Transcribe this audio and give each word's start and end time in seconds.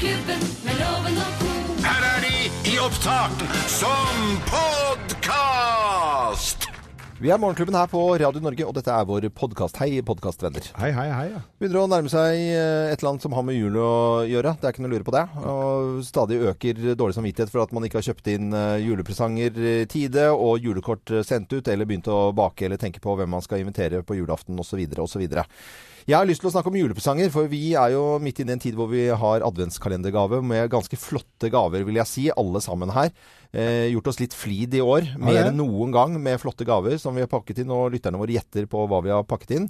Morgenklubben 0.00 0.40
med 0.64 0.78
loven 0.80 1.18
og 1.20 1.32
Co. 1.36 1.48
Her 1.84 2.04
er 2.08 2.22
de 2.24 2.36
i 2.70 2.78
opptak 2.80 3.42
som 3.68 4.38
podkast! 4.48 6.64
Vi 7.20 7.28
er 7.28 7.36
Morgenklubben 7.36 7.76
her 7.76 7.84
på 7.92 8.00
Radio 8.16 8.40
Norge, 8.40 8.64
og 8.64 8.72
dette 8.78 8.94
er 8.96 9.04
vår 9.04 9.26
podkast. 9.36 9.76
Hei, 9.76 10.00
podkastvenner. 10.00 10.70
Hei, 10.80 10.88
hei, 10.96 11.04
hei. 11.12 11.26
Ja. 11.34 11.42
Begynner 11.60 11.82
å 11.82 11.90
nærme 11.92 12.08
seg 12.08 12.32
eh, 12.32 12.94
et 12.94 12.96
eller 12.96 13.10
annet 13.10 13.26
som 13.26 13.36
har 13.36 13.44
med 13.44 13.58
jul 13.58 13.76
å 13.76 14.24
gjøre. 14.24 14.54
Det 14.56 14.70
er 14.70 14.72
ikke 14.72 14.86
noe 14.86 14.88
å 14.88 14.94
lure 14.94 15.08
på 15.10 15.16
det. 15.18 15.26
Og 15.52 16.00
stadig 16.08 16.40
øker 16.48 16.80
dårlig 16.96 17.18
samvittighet 17.18 17.52
for 17.52 17.66
at 17.66 17.76
man 17.76 17.84
ikke 17.84 18.00
har 18.00 18.08
kjøpt 18.08 18.32
inn 18.38 18.56
eh, 18.56 18.80
julepresanger 18.86 19.60
i 19.60 19.76
tide, 19.84 20.30
og 20.32 20.64
julekort 20.64 21.12
eh, 21.12 21.26
sendt 21.28 21.52
ut, 21.52 21.68
eller 21.68 21.84
begynt 21.84 22.08
å 22.08 22.30
bake 22.32 22.70
eller 22.70 22.80
tenke 22.80 23.04
på 23.04 23.20
hvem 23.20 23.36
man 23.36 23.44
skal 23.44 23.60
invitere 23.60 24.00
på 24.00 24.16
julaften 24.16 24.56
osv. 24.64 24.80
osv. 25.04 25.28
Jeg 26.08 26.16
har 26.16 26.28
lyst 26.28 26.40
til 26.40 26.48
å 26.48 26.52
snakke 26.54 26.70
om 26.70 26.78
julepresanger, 26.78 27.28
for 27.34 27.50
vi 27.50 27.74
er 27.78 27.92
jo 27.92 28.04
midt 28.22 28.40
inne 28.40 28.54
i 28.54 28.56
en 28.56 28.62
tid 28.62 28.76
hvor 28.78 28.88
vi 28.92 29.04
har 29.12 29.44
adventskalendergave 29.44 30.40
med 30.46 30.70
ganske 30.72 30.96
flotte 31.00 31.50
gaver, 31.52 31.84
vil 31.84 32.00
jeg 32.00 32.08
si, 32.08 32.24
alle 32.32 32.62
sammen 32.64 32.92
her. 32.94 33.12
Eh, 33.52 33.90
gjort 33.90 34.08
oss 34.12 34.20
litt 34.22 34.36
flid 34.36 34.76
i 34.78 34.82
år, 34.84 35.12
mer 35.20 35.50
enn 35.50 35.58
noen 35.58 35.92
gang, 35.92 36.16
med 36.22 36.40
flotte 36.40 36.64
gaver 36.68 36.96
som 37.02 37.16
vi 37.16 37.24
har 37.24 37.30
pakket 37.30 37.64
inn, 37.64 37.74
og 37.74 37.90
lytterne 37.92 38.20
våre 38.20 38.38
gjetter 38.38 38.68
på 38.70 38.86
hva 38.88 39.02
vi 39.04 39.12
har 39.12 39.28
pakket 39.28 39.56
inn. 39.58 39.68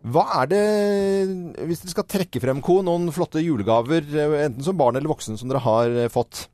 Hva 0.00 0.26
er 0.42 0.52
det, 0.52 0.62
hvis 1.68 1.84
dere 1.84 1.94
skal 1.94 2.08
trekke 2.08 2.42
frem, 2.42 2.60
Co, 2.64 2.80
noen 2.84 3.08
flotte 3.14 3.40
julegaver, 3.40 4.04
eh, 4.04 4.38
enten 4.50 4.66
som 4.66 4.76
barn 4.76 5.00
eller 5.00 5.12
voksen, 5.12 5.40
som 5.40 5.48
dere 5.48 5.64
har 5.64 6.02
eh, 6.04 6.12
fått? 6.12 6.49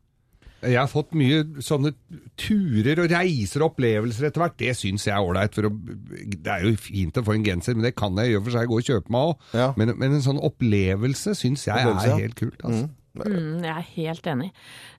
Jeg 0.67 0.79
har 0.81 0.91
fått 0.91 1.15
mye 1.17 1.41
sånne 1.65 1.93
turer 2.41 3.01
og 3.03 3.11
reiser 3.13 3.63
og 3.63 3.73
opplevelser 3.73 4.29
etter 4.29 4.43
hvert. 4.43 4.59
Det 4.61 4.75
syns 4.79 5.07
jeg 5.09 5.15
er 5.15 5.25
ålreit. 5.25 5.57
Det 5.57 6.53
er 6.53 6.67
jo 6.67 6.75
fint 6.81 7.19
å 7.21 7.25
få 7.27 7.37
en 7.37 7.47
genser, 7.47 7.79
men 7.79 7.87
det 7.89 7.95
kan 7.99 8.17
jeg 8.21 8.35
i 8.35 8.39
og 8.39 8.47
for 8.47 8.57
seg 8.57 8.71
gå 8.71 8.79
og 8.83 8.91
kjøpe 8.91 9.15
meg 9.15 9.33
òg. 9.33 9.51
Ja. 9.57 9.73
Men, 9.81 9.95
men 10.01 10.19
en 10.19 10.25
sånn 10.27 10.43
opplevelse 10.43 11.37
syns 11.39 11.67
jeg 11.69 11.77
Opplevelse, 11.77 12.13
ja. 12.13 12.17
er 12.17 12.27
helt 12.29 12.41
kult. 12.41 12.63
Altså. 12.63 12.87
Mm, 13.17 13.65
jeg 13.65 13.73
er 13.73 13.91
helt 13.95 14.27
enig. 14.29 14.49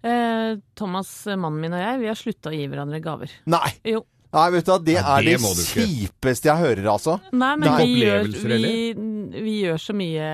Eh, 0.09 0.51
Thomas, 0.79 1.11
mannen 1.29 1.59
min 1.61 1.75
og 1.77 1.83
jeg, 1.83 1.99
vi 2.01 2.09
har 2.09 2.17
slutta 2.17 2.51
å 2.51 2.55
gi 2.55 2.67
hverandre 2.71 3.01
gaver. 3.03 3.33
Nei! 3.49 3.67
Jo. 3.87 4.03
Nei, 4.37 4.45
vet 4.53 4.67
du 4.67 4.71
hva, 4.71 4.77
det 4.85 4.95
Nei, 4.97 5.03
er 5.17 5.25
det 5.25 5.35
det 5.41 5.65
kjipeste 5.71 6.49
jeg 6.51 6.61
hører, 6.61 6.85
altså. 6.93 7.15
Nei, 7.33 7.51
men 7.57 7.77
vi 7.81 7.87
gjør, 8.03 8.27
vi, 8.53 9.41
vi 9.41 9.55
gjør 9.63 9.81
så 9.81 9.95
mye 9.97 10.27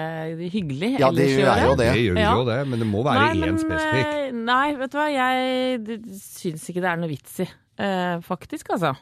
hyggelig 0.51 0.89
Ja, 0.99 1.09
det 1.15 1.27
gjør 1.31 1.47
jeg 1.47 1.65
jo 1.69 1.75
det. 1.79 1.87
Det 1.93 2.03
gjør 2.03 2.19
Ja. 2.19 2.33
jo 2.35 2.43
det, 2.51 2.57
men 2.67 2.83
det 2.83 2.87
må 2.89 3.03
være 3.07 3.23
Nei, 3.33 3.47
én 3.47 3.59
spesifikk. 3.61 4.11
eh, 4.19 4.31
Nei, 4.43 4.75
vet 4.81 4.91
du 4.91 4.97
hva, 4.99 5.07
jeg 5.13 5.83
det- 5.87 6.01
syns 6.19 6.67
ikke 6.69 6.81
det 6.83 6.91
er 6.91 6.97
noe 7.01 7.09
vits 7.13 7.39
i. 7.39 7.47
Uh, 7.79 8.19
faktisk, 8.21 8.69
altså. 8.75 8.93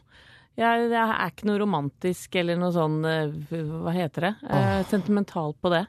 Jeg, 0.56 0.90
jeg 0.92 1.10
er 1.10 1.32
ikke 1.32 1.48
noe 1.50 1.60
romantisk 1.60 2.36
eller 2.40 2.56
noe 2.60 2.72
sånn 2.76 3.00
uh, 3.04 3.56
Hva 3.84 3.92
heter 3.96 4.22
det? 4.30 4.32
Eh, 4.52 4.84
Sentimental 4.92 5.54
på 5.60 5.72
det. 5.74 5.86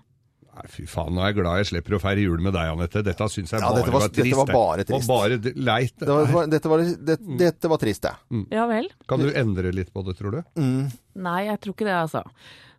Nei, 0.53 0.67
fy 0.69 0.83
faen, 0.85 1.15
nå 1.17 1.23
er 1.25 1.31
jeg 1.31 1.37
glad 1.39 1.61
jeg 1.63 1.69
slipper 1.71 1.95
å 1.97 2.01
feire 2.03 2.21
jul 2.27 2.41
med 2.45 2.53
deg, 2.53 2.73
Anette. 2.75 3.01
Dette 3.07 3.29
syns 3.33 3.55
jeg 3.55 3.61
Ja, 3.63 3.71
bare 3.71 3.79
dette 3.81 3.93
var- 3.95 4.01
var 4.03 4.09
trist. 4.09 4.25
dette 4.27 4.37
var 4.37 4.51
bare 4.53 4.85
trist. 4.85 5.09
var 5.09 5.23
bare 5.23 5.55
leit. 5.57 5.95
Det 5.99 6.09
var, 6.09 6.47
dette, 6.47 6.69
var, 6.69 6.79
det, 7.09 7.17
dette 7.41 7.69
var 7.73 7.79
trist, 7.81 8.03
det. 8.03 8.13
Ja 8.53 8.67
vel? 8.69 8.91
Kan 9.09 9.21
du 9.25 9.31
endre 9.33 9.73
litt 9.73 9.93
på 9.95 10.05
det, 10.05 10.19
tror 10.19 10.37
du? 10.37 10.43
Nei, 11.17 11.41
jeg 11.49 11.59
tror 11.61 11.73
ikke 11.73 11.89
det, 11.89 11.97
altså. 12.03 12.23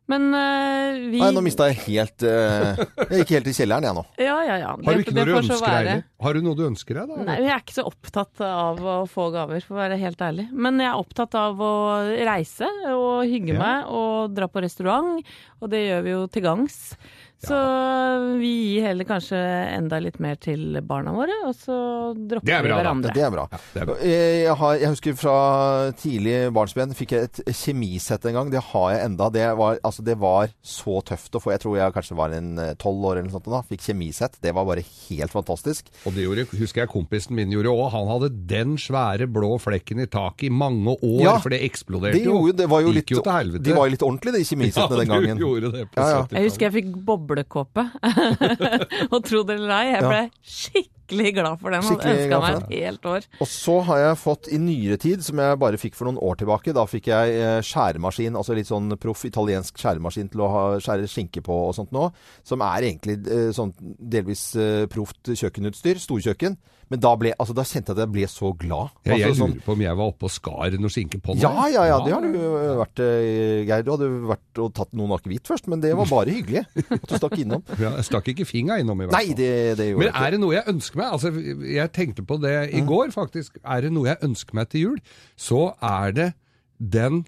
Men 0.05 0.33
uh, 0.35 0.99
vi 1.09 1.17
Nei, 1.21 1.29
nå 1.31 1.39
mista 1.45 1.69
jeg 1.71 1.77
helt 1.85 2.23
uh, 2.27 2.75
Jeg 3.07 3.21
gikk 3.23 3.29
helt 3.37 3.45
i 3.47 3.53
kjelleren, 3.55 3.85
jeg 3.87 3.95
nå. 3.95 4.01
Ja, 4.19 4.35
ja, 4.43 4.57
ja. 4.59 4.71
Har 4.75 4.97
du 4.99 4.99
ikke 4.99 5.13
noe 5.15 5.25
du 5.29 5.31
ønsker 5.39 5.63
deg? 5.63 5.77
heller? 5.77 6.01
Har 6.25 6.33
du 6.35 6.41
noe 6.43 6.57
du 6.59 6.63
ønsker 6.67 6.99
deg, 6.99 7.07
da? 7.13 7.23
Nei, 7.29 7.37
jeg 7.39 7.53
er 7.55 7.63
ikke 7.63 7.77
så 7.77 7.85
opptatt 7.87 8.43
av 8.43 8.81
å 8.83 8.97
få 9.07 9.29
gaver, 9.31 9.63
for 9.63 9.77
å 9.77 9.79
være 9.79 9.97
helt 10.03 10.19
ærlig. 10.19 10.49
Men 10.51 10.77
jeg 10.83 10.91
er 10.91 10.99
opptatt 10.99 11.37
av 11.39 11.55
å 11.63 11.71
reise 12.19 12.67
og 12.91 13.23
hygge 13.31 13.55
Ja. 13.55 13.61
meg 13.63 13.93
og 13.95 14.35
dra 14.35 14.49
på 14.51 14.61
restaurant, 14.67 15.23
og 15.63 15.71
det 15.71 15.85
gjør 15.87 16.03
vi 16.03 16.09
jo 16.17 16.27
til 16.27 16.43
gangs. 16.51 16.77
Så 17.43 17.57
vi 18.39 18.49
gir 18.73 18.85
heller 18.87 19.07
kanskje 19.07 19.37
enda 19.75 19.99
litt 20.03 20.19
mer 20.23 20.37
til 20.41 20.77
barna 20.87 21.11
våre, 21.15 21.35
og 21.47 21.55
så 21.57 21.75
dropper 22.15 22.53
er 22.55 22.63
vi 22.65 22.71
hverandre. 22.73 23.13
Det 23.15 23.23
er 23.25 23.33
bra. 23.33 23.45
Ja, 23.51 23.59
det 23.73 23.81
er 23.83 23.89
bra. 23.89 23.95
Jeg, 24.07 24.55
har, 24.61 24.75
jeg 24.81 24.91
husker 24.93 25.17
fra 25.19 25.35
tidlig 25.99 26.35
barnsben 26.55 26.93
fikk 26.97 27.15
jeg 27.15 27.29
et 27.29 27.41
kjemisett 27.57 28.25
en 28.29 28.37
gang. 28.37 28.51
Det 28.53 28.61
har 28.71 28.87
jeg 28.95 29.05
enda. 29.09 29.29
Det 29.33 29.47
var, 29.59 29.79
altså, 29.83 30.05
det 30.07 30.15
var 30.21 30.53
så 30.63 30.99
tøft 31.05 31.35
å 31.35 31.41
få. 31.43 31.53
Jeg 31.55 31.63
tror 31.65 31.77
jeg 31.79 31.95
kanskje 31.97 32.17
var 32.19 32.35
en 32.37 32.51
eh, 32.61 32.73
tolv 32.81 33.03
år 33.09 33.17
eller 33.19 33.27
noe 33.29 33.35
sånt 33.37 33.49
da. 33.51 33.61
Fikk 33.69 33.85
kjemisett. 33.89 34.39
Det 34.43 34.53
var 34.55 34.67
bare 34.69 34.83
helt 34.85 35.33
fantastisk. 35.33 35.91
Og 36.07 36.15
det 36.15 36.25
gjorde, 36.27 36.47
husker 36.59 36.83
jeg 36.85 36.91
kompisen 36.93 37.35
min 37.37 37.51
gjorde 37.53 37.73
òg. 37.73 37.83
Han 37.93 38.09
hadde 38.13 38.31
den 38.53 38.77
svære 38.81 39.27
blå 39.31 39.55
flekken 39.63 40.03
i 40.03 40.07
taket 40.11 40.47
i 40.49 40.53
mange 40.53 40.95
år, 40.99 41.21
Ja, 41.23 41.35
for 41.43 41.53
det 41.53 41.61
eksploderte 41.67 42.17
Det, 42.17 42.25
gjorde, 42.27 42.55
det 42.63 42.69
var 42.71 42.83
jo 42.85 42.91
litt, 42.93 43.03
Gikk 43.07 43.17
jo 43.17 43.23
til 43.25 43.35
helvete. 43.35 43.63
de 43.67 43.75
var 43.77 43.87
jo 43.89 43.95
litt 43.95 44.05
ordentlige, 44.07 44.39
de 44.39 44.47
kjemisettene 44.51 45.01
den 45.03 45.11
gangen. 45.13 45.33
Ja, 45.33 45.39
du 45.39 45.45
gjorde 45.45 45.71
det 45.75 45.85
på 45.93 45.99
Ja, 46.01 46.09
ja. 46.13 46.23
Jeg 46.37 46.49
husker 46.49 46.67
jeg 46.69 46.75
fikk 46.79 46.91
boblekåpe, 47.33 47.85
og 49.13 49.21
tro 49.25 49.43
det 49.47 49.57
eller 49.57 49.73
ei, 49.77 49.87
jeg 49.93 50.03
ble 50.05 50.19
skikkelig 50.53 51.31
glad 51.37 51.61
for 51.61 51.73
den. 51.73 51.85
Hadde 51.87 52.13
ønska 52.13 52.39
meg 52.43 52.57
et 52.57 52.73
helt 52.83 53.07
år. 53.09 53.27
Og 53.43 53.49
så 53.49 53.77
har 53.89 54.01
jeg 54.01 54.19
fått 54.21 54.49
i 54.53 54.59
nyere 54.61 54.97
tid, 55.01 55.23
som 55.25 55.41
jeg 55.41 55.59
bare 55.61 55.79
fikk 55.81 55.97
for 55.97 56.09
noen 56.09 56.21
år 56.21 56.39
tilbake, 56.41 56.75
da 56.75 56.85
fikk 56.89 57.09
jeg 57.11 57.37
eh, 57.39 57.59
skjæremaskin, 57.65 58.37
altså 58.39 58.57
litt 58.57 58.69
sånn 58.69 58.93
proff 59.01 59.25
italiensk 59.29 59.81
skjæremaskin 59.81 60.31
til 60.33 60.45
å 60.45 60.51
ha, 60.53 60.63
skjære 60.83 61.09
skinke 61.11 61.43
på 61.45 61.59
og 61.69 61.73
sånt 61.77 61.93
nå, 61.95 62.09
som 62.47 62.63
er 62.65 62.89
egentlig 62.91 63.19
eh, 63.25 63.49
sånn 63.55 63.73
delvis 63.79 64.51
eh, 64.59 64.85
proft 64.91 65.33
kjøkkenutstyr, 65.33 66.01
storkjøkken. 66.03 66.59
Men 66.93 67.01
da, 67.01 67.11
ble, 67.17 67.31
altså, 67.41 67.55
da 67.57 67.63
kjente 67.65 67.89
jeg 67.89 67.97
at 67.97 68.01
jeg 68.03 68.11
ble 68.13 68.27
så 68.29 68.51
glad. 68.53 68.91
Ja, 69.07 69.15
jeg 69.17 69.31
altså, 69.31 69.47
lurer 69.49 69.63
på 69.65 69.73
om 69.73 69.81
jeg 69.81 69.97
var 69.97 70.11
oppe 70.11 70.27
og 70.27 70.33
skar 70.33 70.75
noe 70.77 70.93
skinke 70.93 71.17
på 71.23 71.33
noe. 71.33 71.41
ja, 71.41 71.63
ja, 71.73 71.85
ja, 71.89 71.95
det 72.05 72.13
har 72.13 72.27
du 72.27 72.37
eh, 72.37 72.73
vært, 72.77 73.01
eh, 73.01 73.63
Geir. 73.65 73.85
Du 73.87 73.89
hadde 73.95 74.09
vært 74.29 74.61
og 74.61 74.69
tatt 74.77 74.93
noen 74.99 75.15
akevitt 75.17 75.49
først, 75.49 75.71
men 75.73 75.81
det 75.81 75.95
var 75.97 76.11
bare 76.11 76.35
hyggelig 76.35 76.61
at 76.83 77.07
du 77.09 77.15
stakk 77.17 77.39
innom. 77.41 77.65
Ja, 77.83 77.95
jeg 77.97 78.05
stakk 78.05 78.29
ikke 78.29 78.45
finga 78.45 78.77
innom 78.79 79.01
i 79.01 79.07
hvert 79.07 79.17
Nei, 79.17 79.33
det, 79.33 79.49
det 79.79 79.89
gjorde 79.89 80.03
Men 80.03 80.11
ikke. 80.11 80.21
er 80.27 80.35
det 80.35 80.41
noe 80.43 80.53
jeg 80.53 80.69
ønsker 80.75 81.01
meg? 81.01 81.15
Altså, 81.17 81.33
jeg 81.73 81.93
tenkte 81.97 82.27
på 82.29 82.37
det 82.45 82.55
i 82.77 82.83
går, 82.85 83.09
faktisk. 83.15 83.57
Er 83.65 83.87
det 83.87 83.91
noe 83.97 84.11
jeg 84.11 84.21
ønsker 84.29 84.59
meg 84.61 84.69
til 84.69 84.85
jul, 84.85 85.01
så 85.49 85.63
er 85.81 86.13
det 86.13 86.29
den 86.77 87.23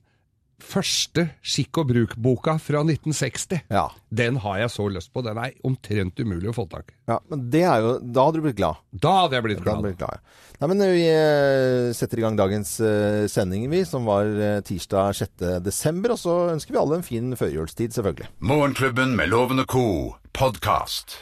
første 0.66 1.28
Skikk 1.46 1.80
og 1.82 1.90
bruk-boka 1.92 2.58
fra 2.62 2.82
1960. 2.84 3.62
Ja. 3.72 3.86
Den 4.16 4.40
har 4.44 4.58
jeg 4.64 4.72
så 4.74 4.88
lyst 4.92 5.12
på. 5.14 5.24
Den 5.26 5.38
er 5.42 5.54
omtrent 5.68 6.20
umulig 6.20 6.50
å 6.52 6.56
få 6.58 6.66
tak 6.72 6.92
i. 6.92 6.98
ja, 7.12 7.20
men 7.30 7.46
det 7.54 7.62
er 7.68 7.84
jo 7.86 7.94
Da 8.02 8.26
hadde 8.28 8.42
du 8.42 8.46
blitt 8.48 8.58
glad. 8.60 8.82
Da 8.92 9.14
hadde 9.24 9.38
jeg 9.38 9.46
blitt 9.48 9.64
Da 9.64 9.76
hadde 9.76 9.82
glad. 9.82 9.88
blitt 9.90 10.02
glad, 10.02 10.20
ja. 10.20 10.42
Nei, 10.56 10.68
men 10.72 10.84
vi 10.88 11.06
eh, 11.12 11.90
setter 11.94 12.22
i 12.22 12.24
gang 12.24 12.38
dagens 12.40 12.78
eh, 12.80 13.26
sending, 13.28 13.66
vi, 13.70 13.82
som 13.86 14.06
var 14.08 14.24
eh, 14.26 14.62
tirsdag 14.66 15.16
6. 15.20 15.48
desember. 15.66 16.16
Og 16.16 16.22
så 16.22 16.36
ønsker 16.54 16.74
vi 16.78 16.80
alle 16.82 17.02
en 17.02 17.08
fin 17.08 17.36
førjulstid, 17.36 17.92
selvfølgelig. 17.98 18.32
Morgenklubben 18.40 19.18
med 19.20 19.30
Lovende 19.36 19.68
co. 19.68 20.16
podkast. 20.34 21.20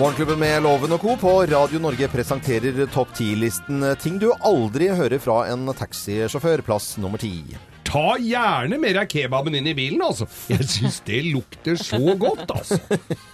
Morgenklubben 0.00 0.38
med 0.40 0.62
Loven 0.64 0.94
og 0.96 1.02
Co. 1.02 1.14
på 1.20 1.30
Radio 1.50 1.76
Norge 1.82 2.06
presenterer 2.08 2.86
topp 2.88 3.10
10-listen 3.18 3.82
ting 4.00 4.14
du 4.16 4.30
aldri 4.32 4.86
hører 4.96 5.20
fra 5.20 5.42
en 5.52 5.68
taxisjåfør. 5.76 6.62
Plass 6.64 6.94
nummer 7.02 7.20
ti. 7.20 7.42
Ta 7.84 8.14
gjerne 8.16 8.78
mer 8.80 9.02
av 9.02 9.10
kebaben 9.12 9.58
inn 9.58 9.68
i 9.68 9.74
bilen, 9.76 10.00
altså. 10.00 10.24
Jeg 10.48 10.64
syns 10.72 11.02
det 11.04 11.20
lukter 11.26 11.76
så 11.76 12.00
godt, 12.16 12.46
altså. 12.48 12.80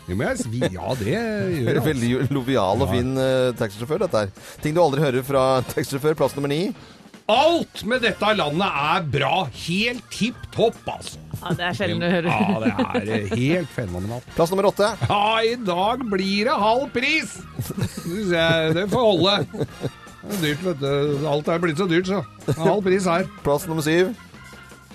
Det 0.08 0.18
må 0.18 0.26
jeg 0.26 0.40
si. 0.42 0.64
Ja, 0.74 0.90
det 0.98 1.12
gjør 1.12 1.70
jeg. 1.70 1.86
Veldig 1.86 2.10
lovial 2.34 2.82
og 2.82 2.90
fin 2.96 3.14
uh, 3.14 3.54
taxisjåfør, 3.62 4.02
dette 4.08 4.24
her. 4.24 4.34
Ting 4.64 4.74
du 4.74 4.82
aldri 4.82 5.06
hører 5.06 5.26
fra 5.28 5.46
taxisjåfør. 5.70 6.18
Plass 6.18 6.34
nummer 6.34 6.50
ni. 6.50 6.72
Alt 7.26 7.80
med 7.90 8.04
dette 8.06 8.28
landet 8.38 8.66
er 8.70 9.06
bra. 9.10 9.30
Helt 9.66 10.04
tipp 10.14 10.38
topp, 10.54 10.76
altså. 10.86 11.18
Ja, 11.40 11.54
det 11.58 11.64
er 11.66 11.74
sjelden 11.74 12.02
du 12.04 12.06
hører. 12.06 12.28
Ja, 12.30 12.60
det 12.62 12.70
er 13.02 13.08
eh, 13.16 13.32
helt 13.34 13.72
fenomenalt. 13.74 14.28
Plass 14.36 14.52
nummer 14.54 14.68
åtte. 14.70 14.92
Ja, 15.10 15.22
i 15.42 15.56
dag 15.58 16.04
blir 16.06 16.46
det 16.46 16.54
halv 16.62 16.86
pris! 16.94 17.34
Det 18.06 18.86
får 18.92 19.02
holde. 19.02 19.34
Det 19.50 20.36
er 20.36 20.44
dyrt, 20.44 20.62
vet 20.68 20.80
du. 20.84 21.26
Alt 21.30 21.50
er 21.50 21.60
blitt 21.66 21.82
så 21.82 21.88
dyrt, 21.90 22.12
så. 22.12 22.22
Halv 22.62 22.86
pris 22.86 23.10
her. 23.10 23.26
Plass 23.42 23.66
nummer 23.66 23.82
syv. 23.86 24.14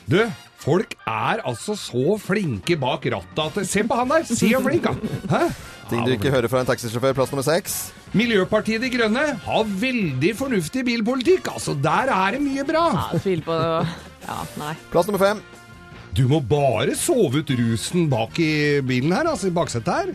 Du, 0.08 0.22
folk 0.64 0.96
er 1.04 1.44
altså 1.48 1.76
så 1.80 2.16
flinke 2.20 2.80
bak 2.80 3.06
rattet 3.12 3.44
at 3.62 3.68
Se 3.70 3.84
på 3.88 4.00
han 4.00 4.12
der! 4.12 4.28
Se 4.32 4.54
hvor 4.56 4.66
flink 4.72 4.88
han? 4.88 5.04
Ting 5.92 6.08
du 6.08 6.16
ikke 6.16 6.32
hører 6.32 6.48
fra 6.52 6.64
en 6.64 6.72
taxisjåfør. 6.72 7.16
Plass 7.20 7.36
nummer 7.36 7.48
seks. 7.48 7.82
Miljøpartiet 8.18 8.84
De 8.84 8.90
Grønne 8.92 9.24
har 9.46 9.70
veldig 9.82 10.34
fornuftig 10.36 10.84
bilpolitikk. 10.88 11.48
Altså, 11.54 11.76
der 11.80 12.12
er 12.12 12.36
det 12.36 12.42
mye 12.44 12.66
bra. 12.68 12.84
Ja, 12.98 13.20
tvil 13.24 13.44
på 13.46 13.56
det. 13.56 13.98
Ja, 14.28 14.38
nei. 14.60 14.74
Plass 14.92 15.08
nummer 15.08 15.22
fem. 15.22 15.40
Du 16.12 16.26
må 16.28 16.42
bare 16.44 16.92
sove 17.00 17.40
ut 17.40 17.52
rusen 17.56 18.10
bak 18.12 18.36
i 18.44 18.82
bilen 18.84 19.14
her, 19.16 19.30
altså 19.32 19.48
i 19.48 19.54
baksetet 19.56 19.88
her. 19.96 20.10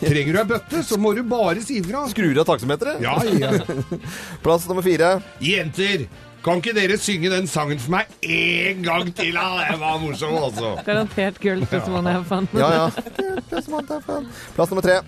Trenger 0.00 0.30
du 0.32 0.38
ei 0.40 0.46
bøtte, 0.54 0.80
så 0.88 0.96
må 0.96 1.12
du 1.12 1.20
bare 1.28 1.60
si 1.60 1.82
ifra. 1.82 2.06
Skrur 2.08 2.40
av 2.40 2.46
taksameteret. 2.48 3.02
Ja, 3.04 3.18
ja. 3.36 3.50
Plass 4.44 4.64
nummer 4.70 4.86
fire. 4.86 5.18
Jenter, 5.44 6.06
kan 6.44 6.62
ikke 6.64 6.72
dere 6.78 6.96
synge 7.00 7.28
den 7.32 7.50
sangen 7.50 7.80
for 7.80 7.92
meg 7.98 8.16
en 8.24 8.80
gang 8.88 9.12
til? 9.16 9.36
Ja, 9.36 9.50
det 9.68 9.76
var 9.84 10.00
morsom, 10.00 10.32
altså. 10.48 10.72
Garantert 10.88 11.42
Girls 11.44 11.68
Just 11.68 11.92
Wanna 11.92 12.16
Have 12.16 12.24
Fun. 12.28 12.48
Ja, 12.56 12.72
ja. 12.86 13.44
Plass 13.52 14.72
nummer 14.72 14.80
tre. 14.88 15.02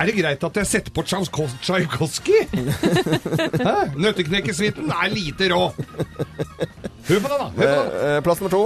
Er 0.00 0.08
det 0.08 0.14
greit 0.16 0.44
at 0.46 0.54
jeg 0.56 0.68
setter 0.68 0.92
på 0.96 1.02
Tsjajkoski? 1.04 2.38
Nøtteknekkersuiten? 4.00 4.88
Er 4.88 5.10
lite 5.12 5.50
rå. 5.52 5.66
Hør 7.10 7.20
på 7.20 7.28
den, 7.28 7.34
da. 7.34 7.48
På 7.52 7.60
den. 7.60 7.66
Eh, 7.68 8.06
eh, 8.14 8.20
plass 8.24 8.40
nummer 8.40 8.54
to. 8.54 8.62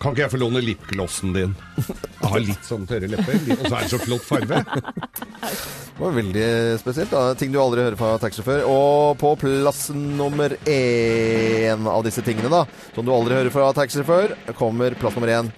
Kan 0.00 0.14
ikke 0.14 0.22
jeg 0.22 0.32
få 0.32 0.40
låne 0.40 0.62
lipglossen 0.64 1.34
din? 1.34 1.52
Jeg 1.76 2.30
har 2.30 2.40
litt 2.40 2.64
sånn 2.64 2.86
tørre 2.88 3.10
lepper, 3.10 3.36
og 3.58 3.66
så 3.66 3.72
er 3.74 3.84
det 3.84 3.90
så 3.90 4.00
flott 4.00 4.24
farve. 4.24 4.62
Det 4.62 6.00
var 6.00 6.16
veldig 6.16 6.48
spesielt. 6.80 7.12
da. 7.12 7.34
Ting 7.36 7.52
du 7.52 7.60
aldri 7.60 7.84
hører 7.84 8.00
fra 8.00 8.14
taxisjåfør. 8.22 8.64
Og 8.70 9.20
på 9.20 9.34
plass 9.42 9.84
nummer 9.92 10.56
én 10.64 11.84
av 11.84 12.06
disse 12.08 12.24
tingene, 12.24 12.48
da, 12.54 12.64
som 12.96 13.04
du 13.04 13.12
aldri 13.12 13.42
hører 13.42 13.52
fra 13.52 13.68
taxisjåfør, 13.76 14.38
kommer 14.56 14.96
plass 15.02 15.20
nummer 15.20 15.36
én. 15.36 15.52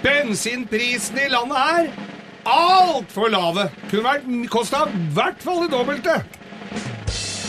Bensinprisen 0.00 1.20
i 1.26 1.30
landet 1.32 1.60
her 1.60 2.13
altfor 2.48 3.32
lave. 3.32 3.68
Kunne 3.90 4.04
vært 4.06 4.30
kosta 4.52 4.84
i 4.90 5.04
hvert 5.16 5.42
fall 5.44 5.64
det 5.64 5.72
dobbelte. 5.74 6.20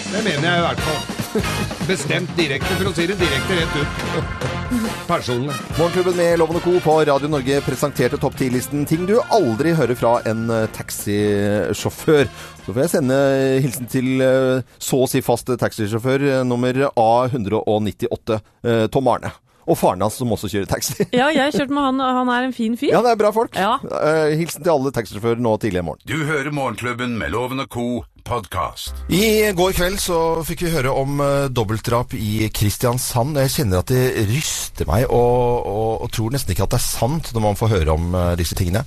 Det 0.05 0.21
mener 0.23 0.45
jeg 0.47 0.59
i 0.59 0.65
hvert 0.65 0.83
fall. 0.85 1.21
Bestemt 1.89 2.31
direkte, 2.37 2.77
for 2.79 2.89
å 2.89 2.93
si 2.95 3.05
det 3.09 3.17
direkte 3.19 3.57
rett 3.57 3.77
ut. 3.81 4.51
Personlig. 5.09 5.55
Morgenklubben 5.75 6.17
med 6.17 6.39
Loven 6.39 6.59
og 6.59 6.65
Co. 6.65 6.75
på 6.83 6.95
Radio 7.09 7.29
Norge 7.29 7.59
presenterte 7.65 8.19
topp 8.21 8.37
10-listen 8.39 8.85
ting 8.89 9.03
du 9.09 9.17
aldri 9.33 9.75
hører 9.77 9.99
fra 9.99 10.15
en 10.29 10.45
eh, 10.53 10.67
taxisjåfør. 10.77 12.29
Så 12.65 12.73
får 12.73 12.81
jeg 12.85 12.93
sende 12.95 13.19
hilsen 13.65 13.91
til 13.91 14.23
eh, 14.23 14.77
så 14.81 15.03
å 15.03 15.09
si 15.11 15.21
fast 15.25 15.51
taxisjåfør 15.61 16.29
eh, 16.31 16.43
nummer 16.47 16.85
A198, 16.93 18.39
eh, 18.65 18.85
Tom 18.93 19.11
Arne. 19.11 19.35
Og 19.65 19.77
faren 19.79 20.03
hans, 20.05 20.17
som 20.21 20.31
også 20.35 20.49
kjører 20.51 20.69
taxi. 20.69 21.07
Ja, 21.15 21.29
jeg 21.33 21.41
har 21.47 21.53
kjørt 21.55 21.71
med 21.73 21.85
han, 21.87 22.01
og 22.03 22.17
han 22.19 22.31
er 22.33 22.49
en 22.49 22.53
fin 22.55 22.75
fyr. 22.77 22.91
Ja, 22.93 23.01
det 23.05 23.15
er 23.15 23.21
bra 23.21 23.31
folk. 23.33 23.55
Ja. 23.57 23.77
Eh, 23.81 24.35
hilsen 24.39 24.65
til 24.65 24.73
alle 24.75 24.91
taxisjåfører 24.93 25.41
nå 25.41 25.55
tidlig 25.61 25.81
i 25.81 25.85
morgen. 25.87 26.03
Du 26.05 26.17
hører 26.27 26.51
Morgenklubben 26.53 27.17
med 27.17 27.33
Loven 27.33 27.63
og 27.63 27.71
Co. 27.73 27.87
Podcast. 28.25 29.03
I 29.13 29.51
går 29.53 29.75
kveld 29.77 29.99
så 30.01 30.17
fikk 30.47 30.63
vi 30.65 30.71
høre 30.73 30.89
om 30.97 31.19
uh, 31.21 31.45
dobbeltdrap 31.53 32.15
i 32.17 32.47
Kristiansand. 32.49 33.37
Jeg 33.37 33.53
kjenner 33.53 33.83
at 33.83 33.91
det 33.93 34.25
ryster 34.31 34.89
meg, 34.89 35.05
og, 35.13 35.61
og, 35.69 35.91
og 36.01 36.09
tror 36.15 36.33
nesten 36.33 36.55
ikke 36.55 36.65
at 36.65 36.73
det 36.73 36.79
er 36.79 36.87
sant 36.87 37.29
når 37.35 37.45
man 37.45 37.59
får 37.59 37.73
høre 37.75 37.93
om 37.93 38.17
uh, 38.17 38.31
disse 38.39 38.57
tingene. 38.57 38.81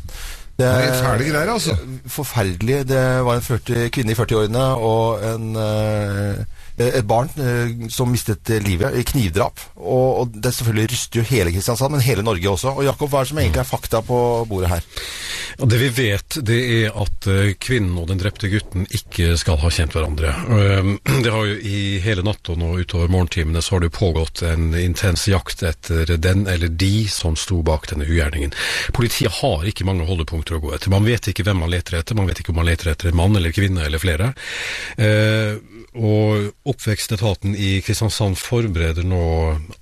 Det 0.58 0.66
Det 0.66 0.88
er 0.88 0.98
fæle 0.98 1.28
greier, 1.28 1.52
altså. 1.54 1.76
Forferdelig. 2.10 2.80
Det 2.90 3.04
var 3.28 3.38
en 3.38 3.46
40, 3.46 3.92
kvinne 3.94 4.10
i 4.10 4.18
40-årene 4.18 4.64
og 4.82 5.22
en, 5.22 5.52
uh, 5.54 6.57
et 6.78 7.06
barn 7.08 7.30
uh, 7.38 7.88
som 7.92 8.10
mistet 8.12 8.50
livet 8.64 8.96
i 8.98 9.04
knivdrap. 9.06 9.60
Og, 9.76 10.08
og 10.22 10.38
det 10.38 10.54
selvfølgelig 10.54 10.92
ryster 10.94 11.20
jo 11.20 11.28
hele 11.30 11.52
Kristiansand, 11.54 11.94
men 11.94 12.04
hele 12.04 12.24
Norge 12.26 12.50
også. 12.50 12.74
Og 12.76 12.86
Jakob, 12.86 13.10
hva 13.10 13.22
er 13.22 13.28
det 13.28 13.32
som 13.32 13.42
egentlig 13.42 13.62
er 13.64 13.72
fakta 13.72 14.02
på 14.04 14.20
bordet 14.48 14.72
her? 14.72 14.86
Og 15.58 15.68
Det 15.68 15.78
vi 15.80 15.88
vet, 15.90 16.38
det 16.46 16.58
er 16.84 16.98
at 17.02 17.26
eh, 17.26 17.54
kvinnen 17.58 17.96
og 17.98 18.06
den 18.10 18.20
drepte 18.20 18.50
gutten 18.52 18.86
ikke 18.94 19.32
skal 19.40 19.58
ha 19.58 19.70
kjent 19.74 19.96
hverandre. 19.96 20.34
Um, 20.46 20.92
Det 21.24 21.32
har 21.34 21.48
jo 21.48 21.56
I 21.58 21.78
hele 22.04 22.22
natta 22.22 22.54
nå 22.58 22.76
utover 22.78 23.10
morgentimene 23.10 23.62
så 23.64 23.74
har 23.76 23.82
det 23.84 23.90
pågått 23.96 24.44
en 24.46 24.70
intens 24.78 25.26
jakt 25.28 25.64
etter 25.66 26.14
den 26.22 26.46
eller 26.46 26.70
de 26.70 27.08
som 27.10 27.36
sto 27.36 27.58
bak 27.66 27.88
denne 27.90 28.06
ugjerningen. 28.06 28.54
Politiet 28.94 29.40
har 29.40 29.66
ikke 29.66 29.86
mange 29.88 30.06
holdepunkter 30.08 30.58
å 30.58 30.62
gå 30.62 30.74
etter. 30.76 30.92
Man 30.94 31.06
vet 31.08 31.30
ikke 31.30 31.46
hvem 31.48 31.64
man 31.64 31.72
leter 31.72 31.98
etter. 31.98 32.18
Man 32.18 32.30
vet 32.30 32.42
ikke 32.42 32.54
om 32.54 32.60
man 32.62 32.68
leter 32.70 32.92
etter 32.92 33.10
en 33.10 33.18
mann 33.18 33.36
eller 33.38 33.54
kvinne 33.54 33.82
eller 33.88 34.02
flere. 34.02 34.30
Eh, 34.96 35.58
og 35.98 36.52
Oppvekstetaten 36.68 37.54
i 37.56 37.78
Kristiansand 37.84 38.38
forbereder 38.38 39.06
nå 39.08 39.22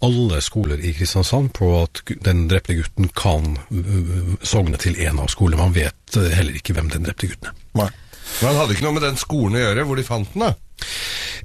alle 0.06 0.40
skoler 0.44 0.78
i 0.78 0.92
Kristiansand 0.94 1.52
på 1.56 1.70
at 1.80 2.02
den 2.24 2.46
drepte 2.50 2.76
gutten 2.78 3.10
kan 3.16 3.56
uh, 3.74 4.36
sogne 4.46 4.78
til 4.80 4.98
en 5.02 5.18
av 5.24 5.32
skolene. 5.32 5.60
Man 5.64 5.74
vet 5.74 6.18
uh, 6.18 6.28
heller 6.30 6.58
ikke 6.58 6.76
hvem 6.76 6.92
den 6.92 7.08
drepte 7.08 7.32
gutten 7.32 7.50
er. 7.50 7.58
Nei. 7.82 7.90
Men 8.40 8.48
han 8.50 8.60
hadde 8.60 8.76
ikke 8.76 8.86
noe 8.86 8.96
med 8.96 9.06
den 9.06 9.18
skolen 9.20 9.58
å 9.58 9.64
gjøre, 9.64 9.84
hvor 9.88 9.98
de 9.98 10.06
fant 10.06 10.32
den, 10.34 10.46
da. 10.46 10.86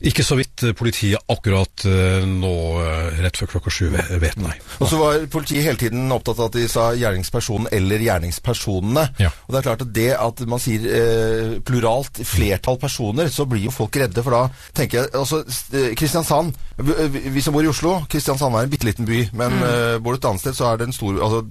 Ikke 0.10 0.24
så 0.26 0.34
vidt 0.40 0.64
uh, 0.66 0.72
politiet 0.78 1.22
akkurat 1.30 1.84
uh, 1.86 2.24
nå, 2.26 2.52
uh, 2.82 3.20
rett 3.22 3.38
før 3.38 3.52
klokka 3.52 3.70
sju, 3.74 3.92
vet, 3.94 4.38
nei. 4.42 4.56
Og 4.82 4.90
så 4.90 4.98
var 4.98 5.20
politiet 5.30 5.66
hele 5.68 5.78
tiden 5.78 6.10
opptatt 6.16 6.40
av 6.42 6.48
at 6.50 6.56
de 6.58 6.64
sa 6.72 6.88
gjerningspersonen 6.98 7.70
eller 7.78 8.02
gjerningspersonene. 8.08 9.04
Ja. 9.22 9.30
Og 9.46 9.54
det 9.54 9.60
er 9.62 9.68
klart 9.68 9.84
at 9.86 9.92
det 9.94 10.08
at 10.18 10.42
man 10.50 10.62
sier 10.64 10.88
eh, 10.90 11.54
pluralt, 11.68 12.22
flertall 12.26 12.80
personer, 12.82 13.30
så 13.34 13.46
blir 13.50 13.68
jo 13.68 13.74
folk 13.76 14.00
redde. 14.02 14.24
For 14.26 14.34
da 14.34 14.72
tenker 14.78 15.04
jeg 15.04 15.14
altså 15.22 15.44
eh, 15.78 15.92
Kristiansand 16.00 16.56
vi- 16.82 17.44
som 17.46 17.54
bor 17.54 17.66
i 17.66 17.70
Oslo, 17.70 17.94
Kristiansand 18.10 18.58
er 18.58 18.66
en 18.66 18.74
bitte 18.74 18.88
liten 18.90 19.06
by. 19.10 19.22
Men 19.38 19.60
eh, 19.68 20.00
bor 20.02 20.16
du 20.18 20.22
et 20.22 20.30
annet 20.32 20.42
sted, 20.48 20.58
så 20.58 20.72
er 20.72 20.82
det 20.82 20.90
en 20.90 20.98
stor 20.98 21.22
Altså 21.22 21.44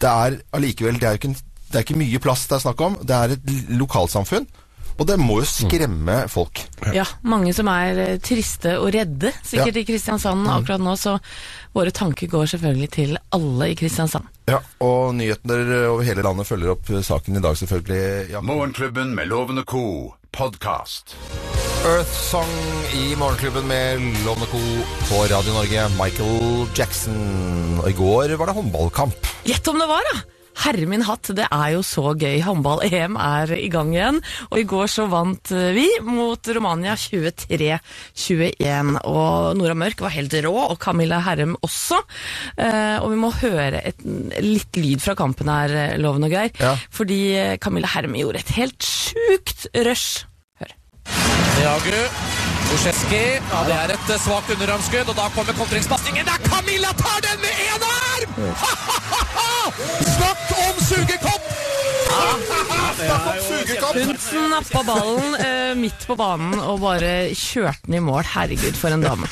det 0.00 0.08
er 0.08 0.38
allikevel 0.56 0.96
Det 1.00 1.08
er 1.08 1.16
jo 1.16 1.20
ikke, 1.20 1.34
det 1.68 1.76
er 1.76 1.84
ikke 1.84 1.98
mye 2.00 2.20
plass 2.24 2.46
det 2.48 2.56
er 2.56 2.64
snakk 2.64 2.80
om. 2.88 2.96
Det 3.04 3.16
er 3.20 3.36
et 3.36 3.52
lokalsamfunn. 3.76 4.48
Og 4.98 5.06
det 5.06 5.14
må 5.22 5.36
jo 5.40 5.46
skremme 5.46 6.16
folk. 6.30 6.64
Ja, 6.94 7.04
mange 7.22 7.52
som 7.54 7.68
er 7.70 7.98
eh, 8.02 8.16
triste 8.18 8.76
og 8.80 8.90
redde, 8.96 9.30
sikkert 9.46 9.76
Ja. 9.78 9.82
i 9.82 9.86
Kristiansand 9.86 10.48
akkurat 10.50 10.82
nå, 10.82 10.96
så 10.98 11.18
våre 11.76 11.92
tanker 11.94 12.26
går 12.32 12.48
selvfølgelig 12.50 12.90
til 12.96 13.16
alle 13.36 13.70
i 13.70 13.76
Kristiansand. 13.78 14.26
Ja, 14.50 14.58
Og 14.82 15.14
nyheter 15.14 15.90
over 15.92 16.02
hele 16.02 16.22
landet 16.26 16.48
følger 16.48 16.72
opp 16.74 16.90
eh, 16.90 17.02
saken 17.06 17.36
i 17.38 17.42
dag, 17.44 17.54
selvfølgelig. 17.60 18.30
Ja. 18.32 18.40
Morgenklubben 18.42 19.14
med 19.14 19.28
Lovende 19.30 19.62
Co. 19.64 20.14
podkast. 20.32 21.14
Earth 21.86 22.10
Song 22.10 22.50
i 22.98 23.14
Morgenklubben 23.16 23.66
med 23.70 24.02
Lovende 24.26 24.48
Co. 24.50 24.58
på 25.08 25.22
Radio 25.30 25.52
Norge. 25.54 25.86
Michael 25.94 26.66
Jackson. 26.74 27.78
Og 27.84 27.86
i 27.90 27.94
går 27.96 28.34
var 28.36 28.50
det 28.50 28.56
håndballkamp. 28.58 29.30
Gjett 29.46 29.68
om 29.70 29.78
det 29.78 29.86
var, 29.88 30.02
da! 30.10 30.18
Herre 30.58 30.86
min 30.90 31.04
hatt, 31.06 31.30
det 31.36 31.46
er 31.46 31.74
jo 31.76 31.82
så 31.86 32.12
gøy. 32.18 32.40
Håndball-EM 32.42 33.18
er 33.20 33.52
i 33.58 33.68
gang 33.72 33.92
igjen. 33.94 34.20
Og 34.50 34.62
i 34.62 34.66
går 34.68 34.90
så 34.90 35.06
vant 35.10 35.52
eh, 35.54 35.70
vi 35.76 35.86
mot 36.06 36.50
Romania 36.56 36.96
23-21. 36.98 38.98
Og 39.08 39.58
Nora 39.58 39.76
Mørk 39.78 40.02
var 40.04 40.14
helt 40.16 40.34
rå, 40.44 40.54
og 40.68 40.78
Camilla 40.82 41.18
Herrem 41.26 41.54
også. 41.62 41.98
Eh, 42.56 42.98
og 42.98 43.12
vi 43.14 43.20
må 43.22 43.32
høre 43.42 43.78
et, 43.92 44.02
litt 44.42 44.78
lyd 44.78 45.00
fra 45.04 45.14
kampen 45.18 45.50
her, 45.52 45.98
Loven 46.02 46.26
og 46.26 46.34
Geir. 46.34 46.50
Ja. 46.58 46.74
Fordi 46.94 47.20
eh, 47.36 47.56
Camilla 47.62 47.88
Herrem 47.94 48.14
gjorde 48.18 48.42
et 48.42 48.54
helt 48.58 48.82
sjukt 48.82 49.70
rush. 49.86 50.26
Hør. 50.58 50.74
Jagu. 51.62 52.02
Busceski. 52.68 53.22
Ja, 53.52 53.60
det 53.68 53.76
er 53.78 53.88
et 53.94 54.12
eh, 54.12 54.20
svakt 54.20 54.52
underarmskudd, 54.52 55.08
og 55.08 55.16
da 55.16 55.30
kommer 55.36 55.56
kontringspasningen. 55.62 56.28
Der 56.28 56.38
Camilla 56.50 56.92
tar 57.00 57.24
den 57.30 57.38
med 57.46 57.66
én 57.70 57.90
arm! 57.94 58.07
Snakk 60.16 60.50
om 60.58 60.80
sugekopp! 60.88 61.48
Hun 64.28 64.50
nappa 64.50 64.82
ballen 64.84 65.34
eh, 65.38 65.74
midt 65.78 66.04
på 66.08 66.14
banen 66.18 66.58
og 66.58 66.80
bare 66.82 67.30
kjørte 67.36 67.86
den 67.86 67.98
i 67.98 68.02
mål. 68.02 68.24
Herregud, 68.28 68.76
for 68.78 68.94
en 68.94 69.04
dame. 69.04 69.28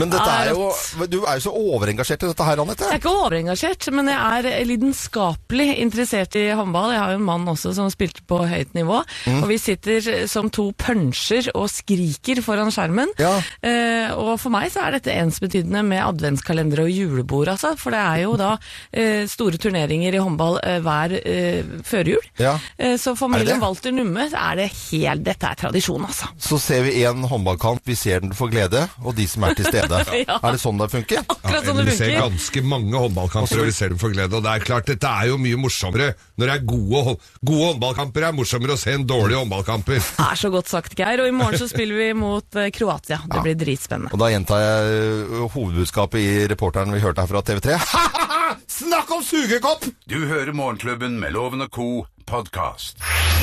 Men 0.00 0.12
dette 0.12 0.26
er 0.26 0.50
jo 0.52 0.70
Du 1.10 1.18
er 1.24 1.38
jo 1.38 1.44
så 1.46 1.52
overengasjert 1.54 2.24
i 2.24 2.30
dette 2.30 2.46
her, 2.46 2.62
Anette. 2.62 2.86
Jeg 2.86 2.96
er 2.96 3.02
ikke 3.02 3.14
overengasjert, 3.20 3.88
men 3.94 4.10
jeg 4.10 4.48
er 4.50 4.68
lidenskapelig 4.68 5.68
interessert 5.84 6.38
i 6.40 6.46
håndball. 6.56 6.94
Jeg 6.94 7.02
har 7.02 7.14
jo 7.14 7.20
en 7.20 7.28
mann 7.28 7.46
også 7.52 7.74
som 7.76 7.90
spilte 7.92 8.24
på 8.28 8.40
høyt 8.48 8.72
nivå. 8.78 9.02
Mm. 9.26 9.42
Og 9.42 9.50
vi 9.52 9.60
sitter 9.60 10.10
som 10.30 10.50
to 10.52 10.70
punsjer 10.80 11.50
og 11.54 11.68
skriker 11.72 12.42
foran 12.44 12.72
skjermen. 12.74 13.12
Ja. 13.20 13.34
Eh, 13.60 14.14
og 14.16 14.36
for 14.42 14.54
meg 14.54 14.72
så 14.74 14.86
er 14.86 14.96
dette 14.96 15.14
ensbetydende 15.14 15.84
med 15.86 16.04
adventskalender 16.04 16.86
og 16.86 16.92
julebord, 16.92 17.52
altså. 17.54 17.74
For 17.78 17.94
det 17.94 18.02
er 18.06 18.22
jo 18.24 18.36
da 18.40 18.52
eh, 18.92 19.24
store 19.30 19.58
turneringer 19.60 20.16
i 20.16 20.22
håndball 20.22 20.58
eh, 20.62 20.78
hver 20.84 21.16
eh, 21.20 21.74
førjul. 21.86 22.24
Ja. 22.40 22.56
Eh, 22.78 22.96
så 23.00 23.16
familien? 23.18 23.60
Walter 23.62 23.94
Numme 23.94 24.28
er 24.30 24.58
det 24.60 24.70
helt 24.70 25.24
Dette 25.26 25.48
er 25.50 25.58
tradisjon, 25.58 26.04
altså. 26.06 26.28
Så 26.38 26.58
ser 26.62 26.84
vi 26.86 27.00
en 27.08 27.24
håndballkamp, 27.26 27.82
vi 27.88 27.96
ser 27.98 28.22
den 28.22 28.34
for 28.36 28.52
glede, 28.52 28.84
og 29.02 29.16
de 29.18 29.26
som 29.28 29.46
er 29.48 29.56
til 29.58 29.68
stede. 29.70 30.02
Ja. 30.26 30.38
Er 30.40 30.54
det 30.56 30.60
sånn 30.62 30.78
det 30.80 30.86
funker? 30.90 31.20
Akkurat 31.34 31.66
sånn 31.66 31.76
det 31.78 31.84
funker. 31.86 31.90
vi 31.90 31.96
ser 31.98 32.14
ganske 32.16 32.62
mange 32.66 32.98
håndballkamper, 32.98 33.60
og 33.60 33.68
vi 33.68 33.74
ser 33.76 33.92
dem 33.92 33.98
for 34.00 34.14
glede. 34.14 34.34
Og 34.38 34.42
det 34.46 34.52
er 34.56 34.64
klart, 34.64 34.88
dette 34.88 35.10
er 35.10 35.28
jo 35.30 35.36
mye 35.40 35.58
morsommere 35.60 36.08
når 36.36 36.50
det 36.50 36.54
er 36.54 36.64
gode, 36.68 37.14
gode 37.46 37.68
håndballkamper. 37.70 38.26
er 38.28 38.36
morsommere 38.36 38.74
å 38.76 38.80
se 38.80 38.94
enn 38.96 39.04
dårlige 39.08 39.42
håndballkamper. 39.42 40.00
Det 40.16 40.26
er 40.26 40.40
så 40.40 40.50
godt 40.52 40.70
sagt, 40.72 40.96
Geir. 40.98 41.22
Og 41.22 41.30
i 41.30 41.34
morgen 41.36 41.60
så 41.60 41.68
spiller 41.70 42.00
vi 42.00 42.08
mot 42.18 42.58
eh, 42.58 42.70
Kroatia. 42.74 43.20
Det 43.30 43.42
blir 43.44 43.58
dritspennende. 43.60 44.12
Og 44.16 44.20
da 44.20 44.30
gjentar 44.32 44.62
jeg 44.64 45.50
hovedbudskapet 45.54 46.20
i 46.22 46.46
reporteren 46.50 46.94
vi 46.96 47.02
hørte 47.04 47.24
her 47.24 47.30
fra 47.30 47.44
TV3. 47.46 47.76
Snakk 48.66 49.10
om 49.10 49.24
sugekopp! 49.24 49.84
Du 50.04 50.26
hører 50.26 50.52
Morgenklubben 50.52 51.20
med 51.20 51.32
Loven 51.32 51.60
og 51.60 51.70
Co. 51.70 52.06
podkast. 52.26 52.98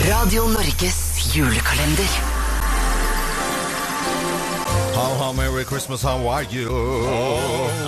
Radio 0.09 0.47
Norges 0.51 1.35
julekalender. 1.35 2.42
How, 5.03 5.15
how 5.19 5.31
merry 5.33 5.65
Christmas, 5.65 6.01
how 6.01 6.15
are 6.29 6.43
you? 6.43 6.69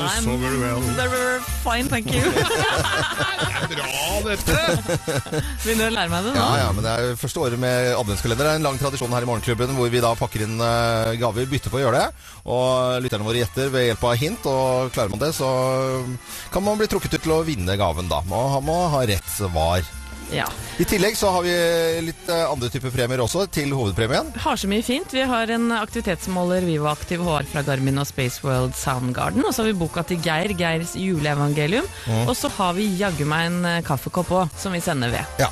I'm 0.03 0.25
very 0.36 1.39
fine, 1.63 1.88
thank 1.88 2.12
you. 2.12 2.19
Bra, 3.72 4.19
dette! 4.25 4.57
Begynner 5.63 5.88
å 5.88 5.93
lære 5.95 6.12
meg 6.12 6.27
det 6.27 6.34
nå. 6.36 6.41
Ja, 6.41 6.50
ja, 6.60 6.67
men 6.75 6.84
det 6.84 6.91
er 6.91 7.15
første 7.22 7.39
året 7.39 7.62
med 7.62 7.93
adventskalender. 7.95 8.43
Det 8.43 8.51
er 8.51 8.60
en 8.60 8.67
lang 8.67 8.81
tradisjon 8.84 9.15
her 9.15 9.24
i 9.24 9.29
Morgenklubben 9.31 9.72
hvor 9.79 9.93
vi 9.93 10.03
da 10.03 10.12
pakker 10.19 10.43
inn 10.43 10.60
eh, 10.60 11.15
gaver, 11.22 11.48
bytter 11.55 11.72
på 11.72 11.79
å 11.79 11.86
gjøre 11.86 12.03
det. 12.03 12.29
Og 12.51 13.00
lytterne 13.07 13.29
våre 13.29 13.45
gjetter 13.45 13.72
ved 13.72 13.88
hjelp 13.93 14.07
av 14.12 14.19
hint, 14.19 14.51
og 14.51 14.91
klarer 14.91 15.15
man 15.15 15.24
det, 15.24 15.31
så 15.39 15.50
kan 16.51 16.67
man 16.67 16.84
bli 16.84 16.91
trukket 16.91 17.15
ut 17.15 17.24
til 17.29 17.38
å 17.38 17.45
vinne 17.48 17.79
gaven 17.79 18.12
da. 18.12 18.19
Man 18.27 18.60
må 18.67 18.81
ha 18.91 19.05
rett 19.07 19.31
svar. 19.38 19.88
Ja. 20.34 20.48
I 20.82 20.86
tillegg 20.89 21.17
så 21.17 21.29
har 21.32 21.44
vi 21.46 21.53
litt 22.08 22.29
eh, 22.32 22.46
andre 22.50 22.70
typer 22.74 22.94
premier 22.94 23.22
også 23.24 23.46
til 23.53 23.74
hovedpremien. 23.75 24.32
Har 24.44 24.58
så 24.60 24.70
mye 24.72 24.84
fint. 24.86 25.13
Vi 25.13 25.25
har 25.27 25.51
en 25.53 25.70
aktivitetsmåler 25.75 26.65
Vivo 26.67 26.89
Aktiv 26.91 27.22
HR 27.24 27.48
fra 27.51 27.63
Garmin 27.67 28.01
og 28.01 28.08
Spaceworld 28.10 28.75
Soundgarden. 28.79 29.46
Og 29.46 29.53
så 29.53 29.63
har 29.63 29.72
vi 29.72 29.77
boka 29.79 30.03
til 30.08 30.22
Geir, 30.25 30.55
Geirs 30.58 30.96
juleevangelium. 31.00 31.86
Og 32.25 32.34
så 32.38 32.51
har 32.58 32.74
vi 32.77 32.89
jaggu 33.00 33.25
meg 33.29 33.51
en 33.51 33.62
eh, 33.70 33.84
kaffekopp 33.86 34.34
òg, 34.41 34.58
som 34.60 34.75
vi 34.75 34.84
sender 34.84 35.13
ved. 35.13 35.38
Ja. 35.41 35.51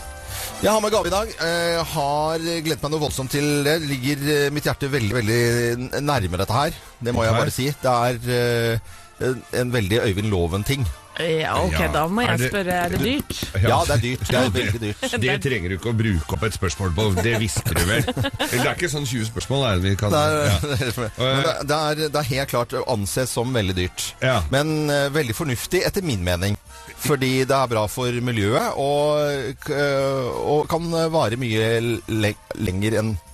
Jeg 0.64 0.72
har 0.72 0.80
med 0.80 0.92
gave 0.96 1.08
i 1.10 1.12
dag. 1.12 1.32
Jeg 1.44 1.86
har 1.92 2.44
gledet 2.64 2.84
meg 2.84 2.92
noe 2.94 3.04
voldsomt 3.04 3.32
til 3.36 3.48
det. 3.68 3.78
Ligger 3.84 4.26
eh, 4.32 4.50
mitt 4.56 4.68
hjerte 4.68 4.90
veldig, 4.92 5.16
veldig 5.20 6.02
nærme 6.04 6.40
dette 6.40 6.56
her. 6.56 6.82
Det 7.04 7.14
må 7.16 7.26
jeg 7.28 7.36
bare 7.36 7.54
si. 7.54 7.70
Det 7.84 7.96
er 8.10 8.20
eh, 8.40 8.92
en, 9.28 9.42
en 9.62 9.74
veldig 9.76 10.04
Øyvind 10.08 10.32
Loven-ting. 10.32 10.88
Ja, 11.20 11.54
ok, 11.62 11.76
Ja. 11.78 11.88
da 11.94 12.08
må 12.08 12.24
Er 12.24 12.32
jeg 12.32 12.40
det- 12.40 12.50
spørre, 12.50 12.74
er 12.74 12.90
det 12.90 13.00
dyrt? 13.00 13.62
Ja, 13.62 13.84
det 13.86 13.94
er 13.94 14.02
dyrt. 14.02 14.24
Det 14.28 14.36
er 14.40 14.50
veldig 14.60 14.80
dyrt. 14.82 15.22
Det 15.22 15.36
trenger 15.44 15.70
du 15.70 15.76
ikke 15.78 15.92
å 15.92 15.98
bruke 15.98 16.34
opp 16.34 16.44
et 16.44 16.54
spørsmål 16.58 16.94
på, 16.98 17.06
det 17.22 17.36
visste 17.40 17.74
du 17.76 17.84
vel? 17.86 18.02
Det 18.02 18.60
er 18.60 18.72
ikke 18.74 18.90
sånn 18.90 19.06
20 19.06 19.28
spørsmål, 19.30 19.66
er 19.68 19.76
det 19.78 19.84
vi 19.92 19.96
kan 20.00 20.10
Det 20.10 20.20
er, 20.20 20.46
ja. 20.50 20.58
Det, 20.64 21.68
det, 21.70 21.78
er, 21.78 22.02
det 22.10 22.16
er 22.24 22.30
helt 22.32 22.50
klart 22.50 22.74
å 22.74 22.84
anses 22.96 23.30
som 23.30 23.54
veldig 23.54 23.76
dyrt. 23.78 24.08
Ja. 24.22 24.40
Men 24.50 24.90
uh, 24.90 25.10
veldig 25.14 25.36
fornuftig, 25.38 25.84
etter 25.86 26.02
min 26.02 26.24
mening. 26.26 26.58
Fordi 27.04 27.44
det 27.46 27.52
er 27.58 27.68
bra 27.68 27.86
for 27.92 28.12
miljøet, 28.24 28.74
og, 28.80 29.70
eh, 29.70 30.28
og 30.48 30.68
kan 30.72 30.86
vare 31.12 31.36
mye 31.38 32.00
le 32.08 32.34
lenger 32.56 33.00
enn 33.02 33.14
det 33.14 33.30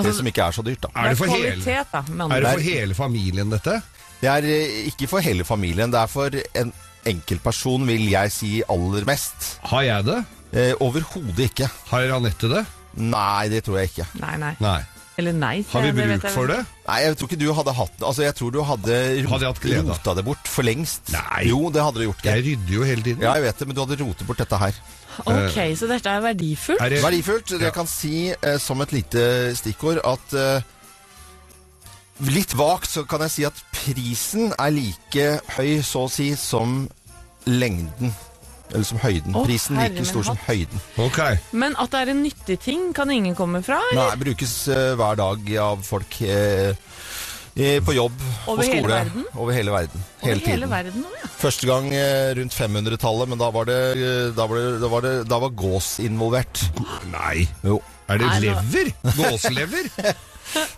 Altså, 0.00 0.14
som 0.18 0.26
ikke 0.26 0.42
er 0.48 0.54
så 0.56 0.62
dyrt. 0.64 0.80
Da. 0.82 0.88
Er 0.96 1.10
det 1.12 1.18
for 1.20 1.26
hele, 1.30 1.56
da, 1.92 2.00
er 2.02 2.40
det 2.40 2.52
for 2.56 2.64
hele 2.64 2.94
familien, 2.96 3.50
dette? 3.52 3.76
Det 4.22 4.28
er 4.30 4.46
eh, 4.48 4.86
ikke 4.88 5.06
for 5.10 5.20
hele 5.20 5.44
familien, 5.44 5.92
det 5.92 6.00
er 6.00 6.10
for 6.10 6.30
en 6.32 6.72
enkeltperson, 7.08 7.86
vil 7.88 8.06
jeg 8.12 8.32
si 8.34 8.52
aller 8.70 9.06
mest. 9.08 9.56
Har 9.70 9.84
jeg 9.86 10.08
det? 10.08 10.20
Eh, 10.52 10.72
Overhodet 10.84 11.48
ikke. 11.50 11.68
Har 11.90 12.16
Anette 12.18 12.50
det? 12.52 12.64
Nei, 13.00 13.48
det 13.52 13.62
tror 13.66 13.80
jeg 13.80 13.92
ikke. 13.92 14.08
Nei, 14.20 14.34
nei. 14.40 14.52
Nei. 14.60 14.80
Eller 15.20 15.34
nei. 15.36 15.58
Har 15.68 15.84
vi 15.84 15.92
bruk 15.92 16.24
for 16.32 16.48
det? 16.48 16.58
Nei, 16.86 16.98
jeg 17.04 17.16
tror 17.20 17.28
ikke 17.28 17.38
du 17.40 17.48
hadde 17.52 17.74
hatt 17.76 17.92
det. 17.98 18.06
Altså, 18.08 18.22
jeg 18.24 18.34
tror 18.38 18.52
du 18.54 18.60
hadde, 18.64 18.98
Hadde 19.28 19.50
rota 19.84 20.14
det 20.16 20.24
bort 20.24 20.48
for 20.48 20.64
lengst. 20.64 21.12
Nei. 21.12 21.42
Jo, 21.50 21.66
det 21.72 21.84
hadde 21.84 22.00
du 22.00 22.06
gjort. 22.06 22.24
Jeg 22.24 22.44
rydder 22.46 22.74
jo 22.78 22.86
hele 22.88 23.04
tiden. 23.04 23.24
Ja, 23.24 23.34
jeg 23.36 23.44
vet 23.46 23.60
det, 23.60 23.68
men 23.68 23.76
du 23.76 23.82
hadde 23.84 23.98
rotet 24.00 24.28
bort 24.28 24.40
dette 24.40 24.60
her. 24.62 24.78
Ok, 25.28 25.58
så 25.76 25.88
dette 25.90 26.08
er 26.08 26.24
verdifullt. 26.24 26.80
Er 26.80 26.94
det, 26.94 27.02
Verdifullt. 27.04 27.52
Ja. 27.58 27.66
Jeg 27.68 27.76
kan 27.76 27.90
si 27.90 28.14
eh, 28.32 28.56
som 28.60 28.80
et 28.84 28.94
lite 28.96 29.24
stikkord 29.58 30.00
at 30.08 30.36
eh, 30.38 30.70
Litt 32.32 32.52
vagt 32.54 32.86
så 32.92 33.02
kan 33.08 33.24
jeg 33.24 33.32
si 33.34 33.44
at 33.48 33.56
prisen 33.82 34.52
er 34.58 34.70
like 34.74 35.28
høy, 35.56 35.80
så 35.84 36.06
å 36.06 36.10
si, 36.10 36.30
som 36.38 36.84
lengden. 37.46 38.12
Eller 38.72 38.86
som 38.88 39.00
høyden. 39.02 39.34
Å, 39.36 39.42
Prisen 39.44 39.76
herre 39.76 39.90
like 39.92 40.00
min 40.00 40.08
stor 40.08 40.24
som 40.24 40.38
hatt. 40.38 40.46
høyden. 40.48 40.80
Ok. 41.04 41.18
Men 41.60 41.74
at 41.82 41.90
det 41.92 41.98
er 42.06 42.12
en 42.14 42.22
nyttig 42.24 42.56
ting, 42.64 42.86
kan 42.96 43.10
ingen 43.12 43.34
komme 43.36 43.60
fra? 43.66 43.76
Nei, 43.92 44.06
Eller? 44.06 44.22
brukes 44.22 44.54
eh, 44.72 44.94
hver 44.96 45.18
dag 45.20 45.50
av 45.60 45.82
folk 45.84 46.16
eh, 46.24 46.72
eh, 47.52 47.82
på 47.84 47.92
jobb 47.98 48.16
Over 48.46 48.62
og 48.62 48.64
skole. 48.64 48.78
hele 48.78 48.88
verden? 48.94 49.26
Over 49.36 49.52
hele 49.58 49.74
verden. 49.76 50.06
Over 50.22 50.30
Hele 50.30 50.40
tiden. 50.40 50.54
hele 50.54 50.70
verden 50.72 51.04
nå, 51.04 51.12
ja. 51.20 51.28
Første 51.42 51.68
gang 51.68 51.90
eh, 51.92 52.32
rundt 52.38 52.56
500-tallet, 52.56 53.28
men 53.34 53.42
da 53.44 53.50
var 53.52 53.68
det, 53.68 53.78
eh, 53.98 54.32
da 54.38 54.46
var, 54.48 54.56
det, 54.62 54.80
da 54.80 54.92
var, 54.94 55.04
det, 55.04 55.14
da 55.28 55.42
var 55.44 55.52
gås 55.66 55.92
involvert. 56.06 56.64
Nei. 57.12 57.44
Jo. 57.66 57.82
Er 58.08 58.22
det 58.24 58.26
Nei, 58.30 58.40
nå- 58.40 58.46
lever? 58.48 58.94
Gåselever? 59.20 59.92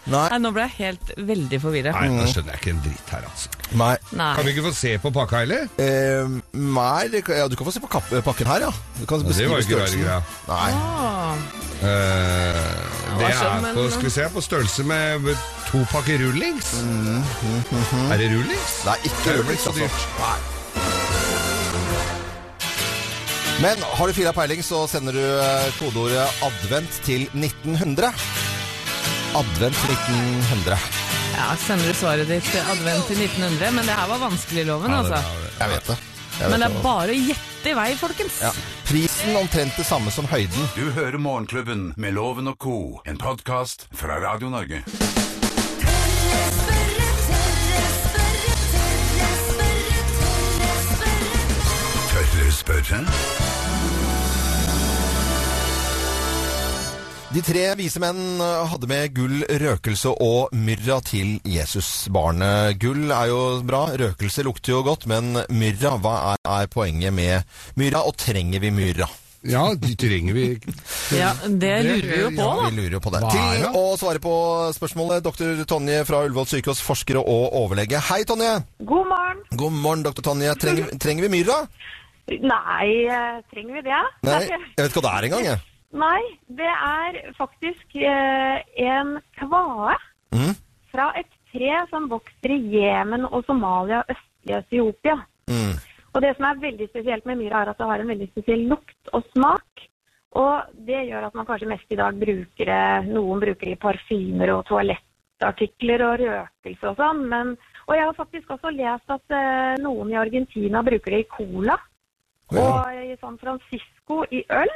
Nei. 0.06 0.28
Nei, 0.30 0.38
nå 0.38 0.50
ble 0.52 0.62
jeg 0.68 0.74
helt 0.78 1.12
veldig 1.30 1.58
forvirra. 1.62 1.92
Nei, 1.96 2.08
nå 2.12 2.26
skjønner 2.30 2.52
jeg 2.54 2.60
ikke 2.60 2.70
en 2.74 2.82
dritt 2.84 3.08
her, 3.14 3.22
altså. 3.30 3.48
Nei. 3.80 3.96
Nei. 4.12 4.34
Kan 4.36 4.44
vi 4.46 4.52
ikke 4.54 4.64
få 4.68 4.72
se 4.76 4.92
på 5.02 5.10
pakka 5.16 5.40
heller? 5.42 5.68
Eh, 5.80 6.24
nei, 6.54 7.08
det 7.08 7.24
kan- 7.24 7.36
ja, 7.36 7.48
du 7.48 7.56
kan 7.56 7.66
få 7.66 7.72
se 7.72 7.80
på 7.80 7.88
kapp, 7.90 8.08
pakken 8.24 8.46
her, 8.46 8.60
ja. 8.68 8.72
Du 9.00 9.06
kan 9.06 9.18
det 9.18 9.26
var 9.26 9.32
beskrive 9.32 9.58
ikke 9.60 9.78
rare 9.80 9.88
størrelsen. 9.88 10.00
greia. 10.04 10.22
Nei. 10.48 10.70
Ah, 10.72 11.34
Eh, 11.84 11.88
det 13.18 13.26
skjønner, 13.34 13.56
er 13.56 13.60
men- 13.60 13.74
på, 13.76 13.90
skal 13.90 14.02
vi 14.04 14.10
se, 14.10 14.22
på 14.32 14.40
størrelse 14.40 14.84
med 14.88 15.36
to 15.70 15.78
pakker 15.90 16.18
rullings. 16.22 16.72
Er 18.12 18.16
det 18.16 18.30
rullings? 18.32 18.72
Det 18.84 18.92
er 18.94 19.00
ikke 19.04 19.24
Det 19.24 19.32
er 19.32 19.36
jo 19.36 19.42
Rullings, 19.42 19.60
ikke 19.60 19.64
så 19.64 19.70
altså. 19.70 19.80
dyrt. 19.80 20.00
Nei. 20.18 20.38
Men 23.62 23.78
har 23.78 24.06
du 24.10 24.12
fila 24.16 24.32
peiling, 24.32 24.62
så 24.66 24.80
sender 24.90 25.12
du 25.12 25.20
eh, 25.22 25.68
kodeordet 25.78 26.26
'advent' 26.42 26.96
til 27.06 27.28
1900. 27.32 28.10
Advent 29.34 29.76
1900. 29.90 30.78
Ja, 31.34 31.56
Sender 31.58 31.88
du 31.88 31.94
svaret 31.98 32.28
ditt 32.30 32.50
advent 32.70 33.06
til 33.10 33.18
1900? 33.24 33.70
Men 33.74 33.86
det 33.88 33.96
her 33.98 34.06
var 34.08 34.20
vanskelig, 34.22 34.66
loven, 34.68 34.90
Ja, 34.94 35.02
det 35.02 35.12
altså. 35.12 35.38
Jeg 35.58 35.68
vet 35.72 35.86
det. 35.90 35.96
Jeg 36.34 36.50
Men 36.50 36.60
vet 36.60 36.60
det 36.60 36.68
er 36.68 36.82
bare 36.84 37.10
å 37.14 37.18
gjette 37.18 37.70
i 37.70 37.74
vei, 37.78 37.88
folkens. 37.98 38.38
Ja. 38.42 38.52
Prisen 38.86 39.36
omtrent 39.38 39.76
det 39.78 39.86
samme 39.88 40.10
som 40.14 40.26
høyden. 40.30 40.68
Du 40.76 40.90
hører 40.94 41.18
Morgenklubben 41.18 41.92
med 41.96 42.14
Loven 42.14 42.48
og 42.50 42.58
co., 42.62 42.76
en 43.06 43.18
podkast 43.18 43.88
fra 43.94 44.20
Radio 44.22 44.50
Norge. 44.54 44.82
Tørre 44.84 46.50
spørre, 46.54 47.02
tørre 47.34 47.90
spørre. 47.90 48.22
Tørre 52.14 52.52
spørre? 52.52 53.53
De 57.34 57.40
tre 57.42 57.62
vise 57.74 57.98
menn 57.98 58.38
eh, 58.38 58.68
hadde 58.70 58.86
med 58.86 59.10
gull, 59.16 59.40
røkelse 59.58 60.12
og 60.22 60.52
myrra 60.54 61.00
til 61.02 61.40
Jesusbarnet. 61.50 62.76
Gull 62.78 63.10
er 63.10 63.32
jo 63.32 63.40
bra, 63.66 63.88
røkelse 63.98 64.44
lukter 64.46 64.76
jo 64.76 64.84
godt, 64.86 65.08
men 65.10 65.40
myrra, 65.50 65.96
hva 65.98 66.12
er, 66.28 66.38
er 66.60 66.70
poenget 66.70 67.10
med 67.16 67.42
myrra, 67.80 68.04
og 68.06 68.14
trenger 68.22 68.62
vi 68.62 68.70
myrra? 68.76 69.08
Ja, 69.50 69.64
de 69.74 69.96
trenger 69.98 70.38
vi 70.38 70.44
Ja, 71.22 71.34
Det 71.42 71.74
lurer 71.84 72.06
vi 72.06 72.20
jo 72.22 72.30
på, 72.30 72.38
da. 72.38 72.46
Ja, 72.46 72.70
vi 72.70 72.78
lurer 72.78 72.96
jo 73.00 73.02
på 73.02 73.14
det. 73.16 73.24
Til 73.34 73.66
å 73.82 73.84
svare 73.98 74.22
på 74.22 74.36
spørsmålet, 74.78 75.26
doktor 75.26 75.66
Tonje 75.74 76.06
fra 76.06 76.22
Ullevål 76.28 76.48
sykehus, 76.54 76.86
forsker 76.86 77.18
og 77.18 77.50
overlege. 77.50 77.98
Hei, 78.12 78.22
Tonje! 78.30 78.60
God 78.78 79.10
morgen. 79.10 79.44
God 79.50 79.78
morgen, 79.82 80.06
doktor 80.06 80.30
Tonje. 80.30 80.54
Trenger, 80.62 80.94
trenger 81.02 81.26
vi 81.26 81.34
myrra? 81.40 81.64
Nei, 82.30 82.88
eh, 83.10 83.38
trenger 83.50 83.80
vi 83.82 83.88
det? 83.90 84.02
Nei, 84.22 84.42
jeg 84.46 84.84
vet 84.84 84.86
ikke 84.86 85.02
hva 85.02 85.08
det 85.10 85.16
er 85.18 85.32
engang, 85.32 85.48
jeg. 85.56 85.64
Nei, 85.94 86.20
det 86.50 86.66
er 86.70 87.20
faktisk 87.38 87.94
eh, 88.02 88.60
en 88.82 89.14
kvae 89.38 89.94
mm. 90.34 90.54
fra 90.90 91.12
et 91.20 91.30
tre 91.52 91.74
som 91.90 92.08
vokser 92.10 92.54
i 92.56 92.60
Jemen 92.74 93.26
og 93.28 93.44
Somalia 93.46 94.02
og 94.02 94.14
østlige 94.14 94.62
Etiopia. 94.64 95.18
Mm. 95.50 95.76
Og 96.14 96.22
det 96.22 96.32
som 96.36 96.46
er 96.48 96.62
veldig 96.62 96.88
spesielt 96.90 97.26
med 97.26 97.38
myra, 97.38 97.62
er 97.62 97.72
at 97.72 97.78
det 97.78 97.88
har 97.90 98.02
en 98.02 98.10
veldig 98.10 98.28
spesiell 98.32 98.64
lukt 98.70 99.12
og 99.12 99.22
smak. 99.32 99.84
Og 100.34 100.78
det 100.86 101.04
gjør 101.08 101.28
at 101.28 101.36
man 101.38 101.46
kanskje 101.46 101.70
mest 101.70 101.94
i 101.94 101.98
dag 101.98 102.16
bruker 102.18 102.70
det 102.70 103.12
Noen 103.14 103.42
bruker 103.42 103.68
det 103.68 103.76
i 103.76 103.82
parfymer 103.82 104.50
og 104.56 104.64
toalettartikler 104.66 106.02
og 106.08 106.16
røkelse 106.24 106.90
og 106.90 106.98
sånn. 106.98 107.22
Men, 107.30 107.52
og 107.86 107.94
jeg 107.94 108.08
har 108.08 108.18
faktisk 108.18 108.50
også 108.56 108.74
lest 108.74 109.14
at 109.14 109.36
eh, 109.38 109.76
noen 109.82 110.10
i 110.10 110.18
Argentina 110.18 110.82
bruker 110.86 111.14
det 111.14 111.22
i 111.22 111.28
cola. 111.30 111.78
Og 112.54 112.98
i 112.98 113.14
San 113.22 113.38
Francisco 113.38 114.24
i 114.34 114.42
øl. 114.52 114.74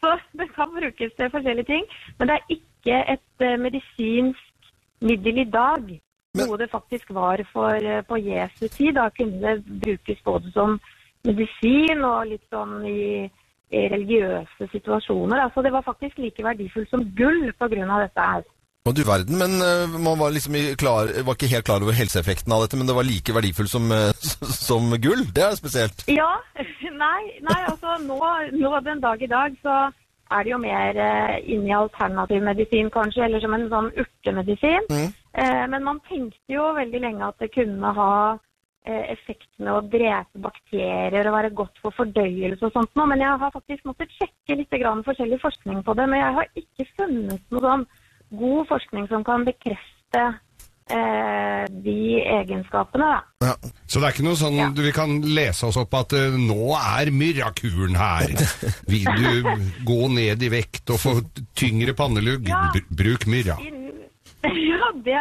Så 0.00 0.18
det 0.38 0.48
kan 0.54 0.70
brukes 0.78 1.12
til 1.16 1.30
forskjellige 1.30 1.64
ting. 1.72 1.84
Men 2.18 2.28
det 2.28 2.34
er 2.36 2.54
ikke 2.56 2.96
et 3.14 3.44
eh, 3.46 3.58
medisinsk 3.60 4.70
middel 5.00 5.38
i 5.38 5.50
dag. 5.50 5.82
Men- 6.34 6.46
Noe 6.46 6.58
det 6.58 6.70
faktisk 6.70 7.14
var 7.14 7.42
for, 7.52 7.74
eh, 7.74 8.02
på 8.08 8.16
Jesu 8.16 8.68
tid. 8.68 8.94
Da 8.94 9.08
kunne 9.08 9.40
det 9.40 9.80
brukes 9.84 10.22
både 10.24 10.52
som 10.52 10.80
medisin 11.24 12.04
og 12.04 12.26
litt 12.26 12.46
sånn 12.52 12.86
i, 12.86 13.30
i 13.70 13.80
religiøse 13.94 14.68
situasjoner. 14.72 15.42
Altså 15.44 15.62
det 15.62 15.72
var 15.72 15.82
faktisk 15.82 16.18
like 16.18 16.42
verdifullt 16.42 16.90
som 16.90 17.04
gull 17.16 17.52
pga. 17.52 18.00
dette 18.00 18.20
her. 18.20 18.42
Og 18.88 18.94
du 18.96 19.02
verden, 19.04 19.36
men 19.36 19.60
eh, 19.60 19.96
man 20.00 20.16
var 20.16 20.32
liksom 20.32 20.54
klar, 20.80 21.10
var 21.26 21.36
ikke 21.36 21.50
helt 21.52 21.66
klar 21.68 21.82
over 21.84 21.92
helseeffekten 21.92 22.52
av 22.56 22.62
dette, 22.64 22.78
men 22.80 22.88
det 22.88 22.96
var 22.96 23.04
like 23.04 23.34
verdifullt 23.36 23.68
som, 23.68 23.90
eh, 23.92 24.12
som 24.66 24.88
gull. 25.04 25.26
Det 25.36 25.44
er 25.44 25.58
spesielt. 25.58 26.06
Ja, 26.08 26.30
nei, 27.04 27.20
nei 27.44 27.58
altså 27.68 27.98
nå, 28.06 28.20
nå 28.56 28.72
den 28.86 29.02
dag 29.04 29.20
i 29.20 29.28
dag 29.28 29.58
så 29.60 29.82
er 30.30 30.46
det 30.46 30.52
jo 30.52 30.60
mer 30.62 30.96
eh, 30.96 31.36
inn 31.52 31.68
i 31.68 31.76
alternativ 31.76 32.42
medisin 32.46 32.90
kanskje, 32.94 33.26
eller 33.26 33.44
som 33.44 33.56
en 33.56 33.68
sånn 33.68 33.90
urtemedisin. 34.00 34.88
Mm. 34.88 35.08
Eh, 35.44 35.64
men 35.74 35.86
man 35.86 36.00
tenkte 36.08 36.54
jo 36.54 36.70
veldig 36.76 37.04
lenge 37.04 37.28
at 37.28 37.42
det 37.42 37.52
kunne 37.54 37.94
ha 38.00 38.12
eh, 38.32 39.12
effekt 39.12 39.50
med 39.58 39.74
å 39.74 39.84
drepe 39.92 40.40
bakterier 40.48 41.28
og 41.28 41.36
være 41.36 41.54
godt 41.62 41.82
for 41.82 42.00
fordøyelse 42.00 42.64
og 42.64 42.76
sånt 42.78 42.94
noe. 42.96 43.12
Men 43.12 43.26
jeg 43.26 43.42
har 43.44 43.56
faktisk 43.60 43.84
måttet 43.90 44.14
sjekke 44.16 44.62
litt 44.62 44.78
grann 44.80 45.04
forskjellig 45.06 45.40
forskning 45.42 45.82
på 45.84 45.98
det, 45.98 46.08
men 46.08 46.24
jeg 46.24 46.38
har 46.38 46.54
ikke 46.64 46.92
funnet 46.94 47.52
noe 47.52 47.66
sånn 47.66 47.90
god 48.30 48.66
forskning 48.68 49.08
som 49.10 49.24
kan 49.24 49.44
bekrefte 49.44 50.22
eh, 50.90 51.64
de 51.70 51.96
egenskapene. 52.40 53.08
Da. 53.40 53.46
Ja. 53.46 53.54
Så 53.86 54.00
det 54.00 54.08
er 54.08 54.14
ikke 54.16 54.26
noe 54.26 54.38
sånn 54.38 54.56
Ja. 54.58 54.68
du- 54.74 54.82
vi 54.82 54.92
kan 54.92 55.20
lese 55.22 55.66
oss 55.66 55.76
opp 55.76 55.94
at 55.94 56.12
uh, 56.12 56.34
nå 56.38 56.70
er 56.78 57.10
myrrakuren 57.14 57.94
her. 57.96 58.34
Vil 58.90 59.04
du 59.04 59.42
gå 59.86 60.08
ned 60.10 60.42
i 60.42 60.48
vekt 60.50 60.90
og 60.90 60.98
få 61.02 61.14
tyngre 61.54 61.94
pannelugg? 61.94 62.48
Ja. 62.48 62.70
Br- 62.74 62.88
Bruk 62.90 63.26
myrra. 63.26 63.58
Ja, 64.42 64.86
det 65.04 65.18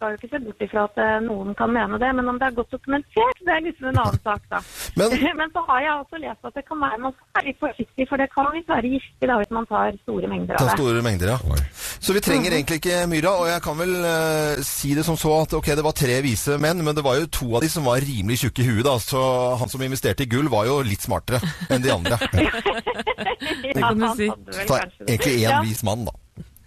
skal 0.00 0.14
jo 0.14 0.16
ikke 0.16 0.30
se 0.32 0.38
bort 0.46 0.62
ifra 0.64 0.82
at 0.88 0.98
eh, 1.04 1.16
noen 1.28 1.52
kan 1.58 1.68
mene 1.76 1.98
det, 2.00 2.08
men 2.16 2.28
om 2.32 2.38
det 2.40 2.46
er 2.48 2.54
godt 2.56 2.72
dokumentert, 2.72 3.40
det 3.44 3.52
er 3.52 3.60
liksom 3.66 3.90
en 3.90 3.98
annen 4.00 4.20
sak, 4.24 4.42
da. 4.48 4.60
Men- 4.96 5.12
Men, 5.40 5.48
så 5.52 5.60
har 5.68 5.80
jeg 5.84 5.92
også 6.00 6.16
lest 6.24 6.48
at 6.48 6.54
det 6.56 6.64
kan 6.68 6.78
være 6.80 6.98
man 7.04 7.12
skal 7.16 7.28
være 7.36 7.46
litt 7.50 7.60
forsiktig, 7.60 8.06
for 8.08 8.16
det 8.20 8.28
kan 8.32 8.48
visst 8.54 8.70
være 8.72 8.90
giftig 8.94 9.28
da 9.30 9.36
hvis 9.40 9.52
man 9.56 9.66
tar 9.68 9.92
store 10.06 10.30
mengder 10.32 10.56
av 10.56 10.64
det. 10.64 10.72
Ta 10.72 10.76
store 10.80 11.02
mengder, 11.04 11.32
ja. 11.34 11.58
Så 12.00 12.16
vi 12.16 12.22
trenger 12.24 12.56
egentlig 12.56 12.78
ikke 12.80 12.98
myra, 13.12 13.32
og 13.42 13.46
jeg 13.52 13.62
kan 13.66 13.76
vel 13.80 13.92
uh, 14.00 14.62
si 14.64 14.94
det 14.96 15.04
som 15.06 15.18
så 15.20 15.34
at 15.44 15.54
ok, 15.60 15.68
det 15.78 15.84
var 15.84 15.96
tre 16.00 16.16
vise 16.24 16.56
menn, 16.62 16.80
men 16.86 16.96
det 16.96 17.04
var 17.04 17.20
jo 17.20 17.28
to 17.38 17.50
av 17.58 17.64
de 17.64 17.70
som 17.72 17.84
var 17.88 18.00
rimelig 18.04 18.40
tjukke 18.44 18.64
i 18.64 18.68
huet, 18.70 18.84
da. 18.88 18.96
Så 19.04 19.20
han 19.60 19.68
som 19.72 19.84
investerte 19.84 20.24
i 20.24 20.30
gull, 20.32 20.48
var 20.52 20.64
jo 20.68 20.80
litt 20.86 21.04
smartere 21.04 21.40
enn 21.68 21.84
de 21.84 21.92
andre. 21.94 22.16
Ja, 23.70 23.86
han 23.90 24.02
hadde 24.02 24.26
vel 24.26 24.66
kanskje 24.68 25.04
det. 25.04 25.12
egentlig 25.14 25.34
én 25.40 25.50
Ja, 25.50 25.60
vis 25.64 25.82
mann, 25.86 26.04
da. 26.08 26.12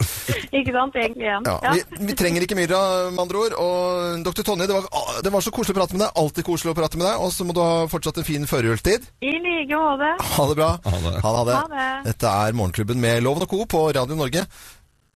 Ikke 0.59 0.73
sant, 0.75 0.95
egentlig 0.99 1.25
igjen 1.25 1.47
Ja, 1.49 1.55
Ja. 1.63 1.71
vi, 1.73 2.05
vi 2.09 2.15
trenger 2.19 2.45
ikke 2.45 2.57
myra, 2.59 2.79
med 3.11 3.21
andre 3.23 3.41
ord. 3.45 3.55
Og 3.63 4.23
dr. 4.27 4.43
Tonje, 4.45 4.67
det 4.69 4.75
var, 4.77 4.85
det 5.25 5.31
var 5.33 5.41
så 5.45 5.53
koselig 5.55 5.75
å 5.75 5.79
prate 5.81 5.97
med 5.97 6.05
deg. 6.05 6.13
Alltid 6.23 6.45
koselig 6.47 6.73
å 6.73 6.77
prate 6.77 6.99
med 7.01 7.07
deg. 7.09 7.23
Og 7.25 7.33
så 7.33 7.47
må 7.47 7.55
du 7.57 7.61
ha 7.63 7.87
fortsatt 7.91 8.21
en 8.21 8.27
fin 8.27 8.45
førjulstid. 8.49 9.09
I 9.25 9.33
like 9.43 9.79
måte. 9.79 10.13
Ha 10.35 10.47
det 10.51 10.55
bra. 10.61 10.69
Ha 10.85 10.95
det. 11.07 11.15
Ha 11.25 11.33
det. 11.49 11.57
Ha 11.57 11.65
det. 11.73 11.89
Dette 12.11 12.35
er 12.47 12.55
Morgenklubben 12.59 13.01
med 13.03 13.23
Loven 13.25 13.45
og 13.47 13.51
Co. 13.53 13.63
på 13.65 13.87
Radio 13.95 14.15
Norge. 14.19 14.45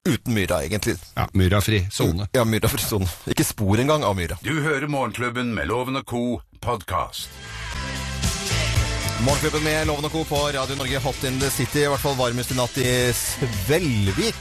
Uten 0.08 0.32
myra, 0.34 0.62
egentlig. 0.64 0.96
Ja, 1.18 1.26
Myrafri 1.36 1.82
sone. 1.92 2.30
Ja, 2.34 2.46
myra 2.48 2.70
sone. 2.80 3.10
Ikke 3.28 3.44
spor 3.44 3.76
engang 3.82 4.06
av 4.08 4.16
myra. 4.16 4.38
Du 4.42 4.54
hører 4.64 4.88
Morgenklubben 4.88 5.54
med 5.58 5.68
Loven 5.68 6.00
og 6.00 6.06
Co. 6.08 6.42
podkast. 6.64 7.28
Morgenklubben 9.26 9.64
med 9.66 9.88
Loven 9.90 10.06
og 10.06 10.12
Co. 10.14 10.24
på 10.30 10.40
Radio 10.54 10.76
Norge 10.80 11.00
Hot 11.04 11.24
in 11.28 11.40
the 11.42 11.50
City. 11.50 11.84
I 11.84 11.90
hvert 11.92 12.00
fall 12.04 12.16
varmest 12.20 12.54
i 12.54 12.58
natt 12.58 12.78
i 12.80 12.88
Svelvik. 13.18 14.38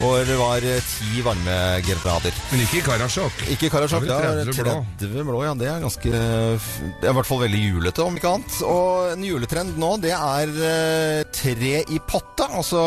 Hvor 0.00 0.22
det 0.24 0.36
var 0.40 0.64
eh, 0.64 0.80
ti 0.80 1.20
varmegrader. 1.20 2.36
Men 2.50 2.62
ikke 2.64 2.78
i 2.78 2.84
Karasjok. 2.86 3.42
Ikke 3.52 3.68
Karasjok. 3.72 4.06
Da 4.08 4.16
Det 4.16 4.30
er 4.30 4.38
er 4.40 4.48
det 4.48 4.54
30 4.56 5.10
blå. 5.12 5.24
blå, 5.28 5.42
ja. 5.44 5.52
Det 5.60 5.68
er 5.68 5.82
ganske 5.82 6.12
Det 6.14 7.04
er 7.04 7.12
i 7.12 7.16
hvert 7.18 7.28
fall 7.28 7.42
veldig 7.42 7.60
julete, 7.60 8.06
om 8.06 8.16
ikke 8.16 8.32
annet. 8.32 8.56
Og 8.64 9.12
en 9.12 9.26
juletrend 9.28 9.76
nå, 9.76 9.90
det 10.00 10.14
er 10.16 10.54
eh, 10.70 11.22
tre 11.36 11.74
i 11.84 12.00
potte. 12.08 12.48
Altså 12.48 12.80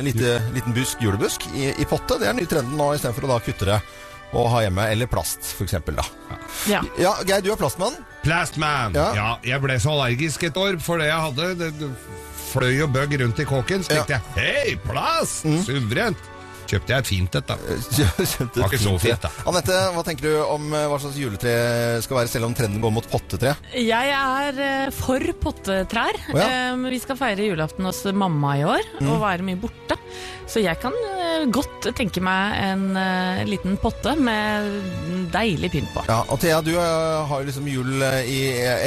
en 0.00 0.04
lite, 0.10 0.34
liten 0.56 0.74
busk, 0.74 0.98
julebusk, 1.04 1.46
i, 1.54 1.70
i 1.78 1.86
potte. 1.86 2.18
Det 2.18 2.26
er 2.26 2.34
den 2.34 2.42
nye 2.42 2.50
trenden 2.50 2.74
nå, 2.80 2.90
istedenfor 2.98 3.28
å 3.28 3.34
da 3.36 3.40
kutte 3.46 3.70
det 3.70 3.80
og 4.30 4.46
ha 4.52 4.60
hjemme. 4.62 4.84
Eller 4.90 5.08
plast, 5.10 5.42
for 5.58 5.66
eksempel, 5.66 5.96
da. 5.98 6.04
Ja. 6.70 6.82
Ja, 6.98 7.14
Geir, 7.26 7.42
du 7.42 7.52
er 7.54 7.58
plastmann. 7.58 7.94
Plastman! 8.22 8.94
Ja. 8.98 9.08
Ja. 9.16 9.30
jeg 9.46 9.62
ble 9.62 9.78
så 9.82 9.94
allergisk 9.94 10.42
et 10.46 10.58
år 10.60 10.76
for 10.82 10.98
det 11.02 11.08
jeg 11.08 11.22
hadde. 11.24 11.48
Det, 11.58 11.70
det 11.80 11.88
fløy 12.50 12.82
og 12.86 12.92
bøgg 12.96 13.16
rundt 13.22 13.40
i 13.42 13.48
kåken. 13.48 13.86
Så 13.86 13.94
Ja. 13.96 14.04
tenkte 14.04 14.20
jeg 14.20 14.50
hei, 14.66 14.76
plast! 14.86 15.46
Suverent! 15.66 16.28
Kjøpte 16.70 16.92
jeg 16.94 17.02
et 17.02 17.08
fint 17.08 17.34
et, 17.34 17.48
da. 17.48 17.54
Det 18.54 18.60
var 18.62 18.68
ikke 18.68 18.78
så 18.78 18.92
fint, 19.02 19.24
da. 19.24 19.30
Anette, 19.50 19.74
hva 19.90 20.04
tenker 20.06 20.22
du 20.28 20.36
om 20.54 20.68
eh, 20.78 20.84
hva 20.86 21.00
slags 21.02 21.16
juletre 21.18 21.54
skal 22.04 22.20
være, 22.20 22.30
selv 22.30 22.46
om 22.46 22.54
trenden 22.54 22.78
går 22.84 22.92
mot 22.94 23.08
pottetre? 23.10 23.56
Jeg 23.74 24.12
er 24.14 24.60
eh, 24.62 24.90
for 24.94 25.18
pottetrær. 25.42 26.14
Oh, 26.30 26.38
ja. 26.38 26.44
Eh, 26.70 26.84
vi 26.92 27.00
skal 27.02 27.18
feire 27.18 27.48
julaften 27.48 27.88
hos 27.90 28.04
mamma 28.14 28.52
i 28.60 28.62
år, 28.62 28.86
Mm. 29.00 29.08
og 29.10 29.18
være 29.24 29.42
mye 29.48 29.58
borte. 29.58 29.96
Så 30.46 30.62
jeg 30.62 30.78
kan 30.82 30.94
eh, 30.94 31.48
godt 31.50 31.90
tenke 31.98 32.22
meg 32.22 32.54
en 32.68 32.86
liten 33.50 33.74
potte 33.82 34.14
med 34.18 35.26
deilig 35.34 35.72
pynt 35.74 35.90
på. 35.96 36.06
Ja, 36.06 36.20
og 36.30 36.38
Thea, 36.42 36.60
du 36.62 36.70
har 36.78 37.34
jo 37.40 37.48
liksom 37.50 37.66
jul 37.66 37.98
i 38.22 38.38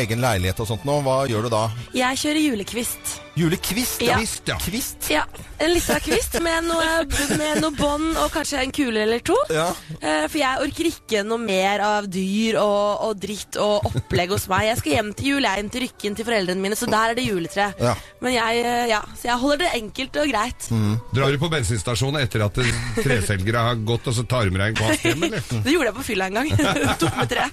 egen 0.05 0.23
leilighet 0.23 0.63
og 0.63 0.71
sånt 0.71 0.87
nå. 0.87 1.01
Hva 1.03 1.19
gjør 1.27 1.49
du 1.49 1.53
da? 1.57 1.65
Jeg 1.99 2.15
kjører 2.23 2.45
julekvist. 2.47 3.17
Julekvist? 3.35 4.01
Ja. 4.05 4.17
Kvist, 4.19 4.43
ja. 4.47 4.57
Kvist? 4.61 5.07
Ja, 5.09 5.23
En 5.63 5.71
lita 5.73 5.95
kvist 6.03 6.35
med 6.43 6.65
noe, 6.67 7.05
med 7.39 7.61
noe 7.63 7.71
bånd 7.73 8.17
og 8.19 8.27
kanskje 8.33 8.59
en 8.61 8.71
kule 8.75 8.99
eller 9.05 9.21
to. 9.25 9.35
Ja. 9.53 9.69
Eh, 10.01 10.25
For 10.29 10.37
jeg 10.41 10.59
orker 10.67 10.89
ikke 10.89 11.21
noe 11.25 11.39
mer 11.41 11.81
av 11.85 12.07
dyr 12.11 12.57
og, 12.61 13.05
og 13.07 13.21
dritt 13.23 13.57
og 13.63 13.87
opplegg 13.89 14.33
hos 14.35 14.45
meg. 14.51 14.67
Jeg 14.67 14.81
skal 14.81 14.95
hjem 14.97 15.09
til 15.17 15.29
jul, 15.31 15.47
jeg 15.47 15.63
inn 15.63 15.71
til 15.73 15.85
Rykken 15.85 16.17
til 16.19 16.27
foreldrene 16.27 16.61
mine, 16.65 16.77
så 16.77 16.89
der 16.91 17.13
er 17.13 17.17
det 17.17 17.25
juletre. 17.25 17.69
Ja. 17.81 17.93
Men 18.21 18.35
jeg, 18.35 18.59
eh, 18.67 18.83
ja, 18.91 18.99
så 19.17 19.29
jeg 19.31 19.39
holder 19.45 19.63
det 19.63 19.71
enkelt 19.79 20.19
og 20.23 20.29
greit. 20.33 20.67
Drar 21.15 21.33
du 21.33 21.39
på 21.41 21.49
bensinstasjonen 21.55 22.21
etter 22.21 22.43
at 22.45 22.59
treselgere 22.99 23.65
har 23.69 23.81
gått, 23.87 24.11
og 24.11 24.17
så 24.19 24.27
tar 24.29 24.45
du 24.49 24.53
med 24.53 24.61
deg 24.65 24.73
en 24.75 24.79
kvast 24.83 25.07
hjem, 25.07 25.25
eller? 25.29 25.47
Det 25.65 25.73
gjorde 25.73 25.89
jeg 25.89 25.97
på 26.01 26.05
fylla 26.11 26.27
en 26.29 26.37
gang. 26.41 26.53
Tok 27.01 27.17
med 27.23 27.31
tre. 27.33 27.47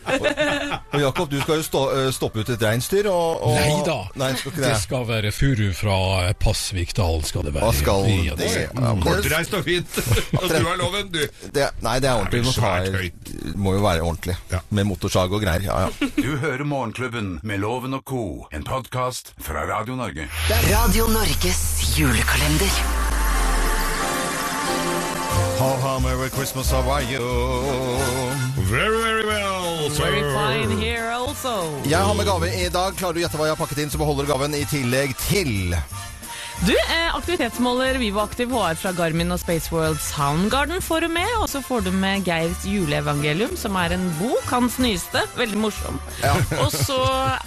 Og 0.93 1.01
Jakob, 1.07 1.31
du 1.33 1.39
skal 1.45 1.61
jo 1.63 1.67
stå, 1.71 1.85
eh, 2.03 2.11
stoppe 2.19 2.43
ut 2.45 2.53
et 2.57 2.67
reinsdyr. 2.69 3.09
Og, 3.15 3.47
og... 3.49 3.57
Nei 3.57 3.81
da. 3.87 3.99
Nei, 4.21 4.33
skal 4.41 4.53
ikke 4.53 4.65
Det 4.67 4.75
det. 4.75 4.83
skal 4.85 5.07
være 5.09 5.33
furu 5.35 5.70
fra 5.77 6.33
Pasvikdal, 6.41 7.23
skal 7.29 7.45
det 7.47 7.55
være. 7.55 7.65
Hva 7.69 7.75
skal 7.77 8.07
Ja, 8.27 8.35
det? 8.39 8.51
Ja, 8.75 8.95
Kortreist 9.05 9.55
og 9.59 9.65
fint. 9.67 9.99
Og 10.41 10.49
du 10.49 10.57
har 10.67 10.77
loven, 10.81 11.11
du. 11.13 11.21
det 11.55 11.69
nei, 11.85 11.97
det 12.03 12.11
er 12.11 12.21
ordentlig. 12.21 12.43
Det 12.45 13.57
Må, 13.57 13.73
er 13.75 13.79
jo 13.79 13.85
være 13.85 14.03
ordentlig. 14.07 14.37
Ja. 14.53 14.61
Med 14.71 14.89
motorsag 14.91 15.33
og 15.33 15.43
greier. 15.45 15.65
Ja, 15.69 15.79
ja. 15.87 16.11
Du 16.17 16.37
hører 16.43 16.65
Morgenklubben 16.65 17.39
med 17.43 17.59
Loven 17.63 17.95
og 17.95 18.05
Co. 18.09 18.47
En 18.53 18.65
podkast 18.65 19.35
fra 19.41 19.67
Radio 19.71 19.97
Norge. 19.99 20.29
Radio 20.71 21.07
Norges 21.13 21.63
julekalender. 21.99 22.75
How, 25.61 25.77
how, 25.77 25.99
Merry 26.01 26.31
Christmas, 26.31 26.71
how 26.71 26.81
are 26.89 27.03
you? 27.03 27.21
Very, 28.65 28.97
very 29.03 29.27
well, 29.27 29.91
sir. 29.91 30.05
Very 30.05 30.23
fine 30.33 30.79
here. 30.81 31.20
Jeg 31.41 31.97
har 31.97 32.13
med 32.15 32.27
gave 32.29 32.49
i 32.53 32.69
dag. 32.69 32.93
Klarer 32.99 33.17
du 33.17 33.23
å 33.23 33.25
gjette 33.25 33.39
hva 33.41 33.47
jeg 33.49 33.55
har 33.55 33.61
pakket 33.63 33.79
inn, 33.81 33.93
så 33.93 34.01
beholder 34.01 34.27
du 34.27 34.33
gaven 34.35 34.57
i 34.59 34.67
tillegg 34.69 35.15
til 35.25 35.73
Du, 36.61 36.75
eh, 36.75 37.15
aktivitetsmåler 37.17 37.97
Vivoaktiv 37.97 38.51
HR 38.53 38.77
fra 38.77 38.93
Garmin 38.93 39.33
og 39.33 39.41
Spaceworld 39.41 39.97
Soundgarden 40.05 40.83
får 40.85 41.07
du 41.07 41.09
med. 41.15 41.31
Og 41.41 41.49
så 41.49 41.63
får 41.65 41.87
du 41.87 41.91
med 41.97 42.29
Geirs 42.29 42.67
juleevangelium, 42.69 43.57
som 43.57 43.79
er 43.81 43.97
en 43.97 44.05
bok, 44.19 44.45
hans 44.53 44.77
nyeste. 44.85 45.25
Veldig 45.41 45.63
morsom. 45.63 45.97
Og 46.61 46.69
så 46.77 47.01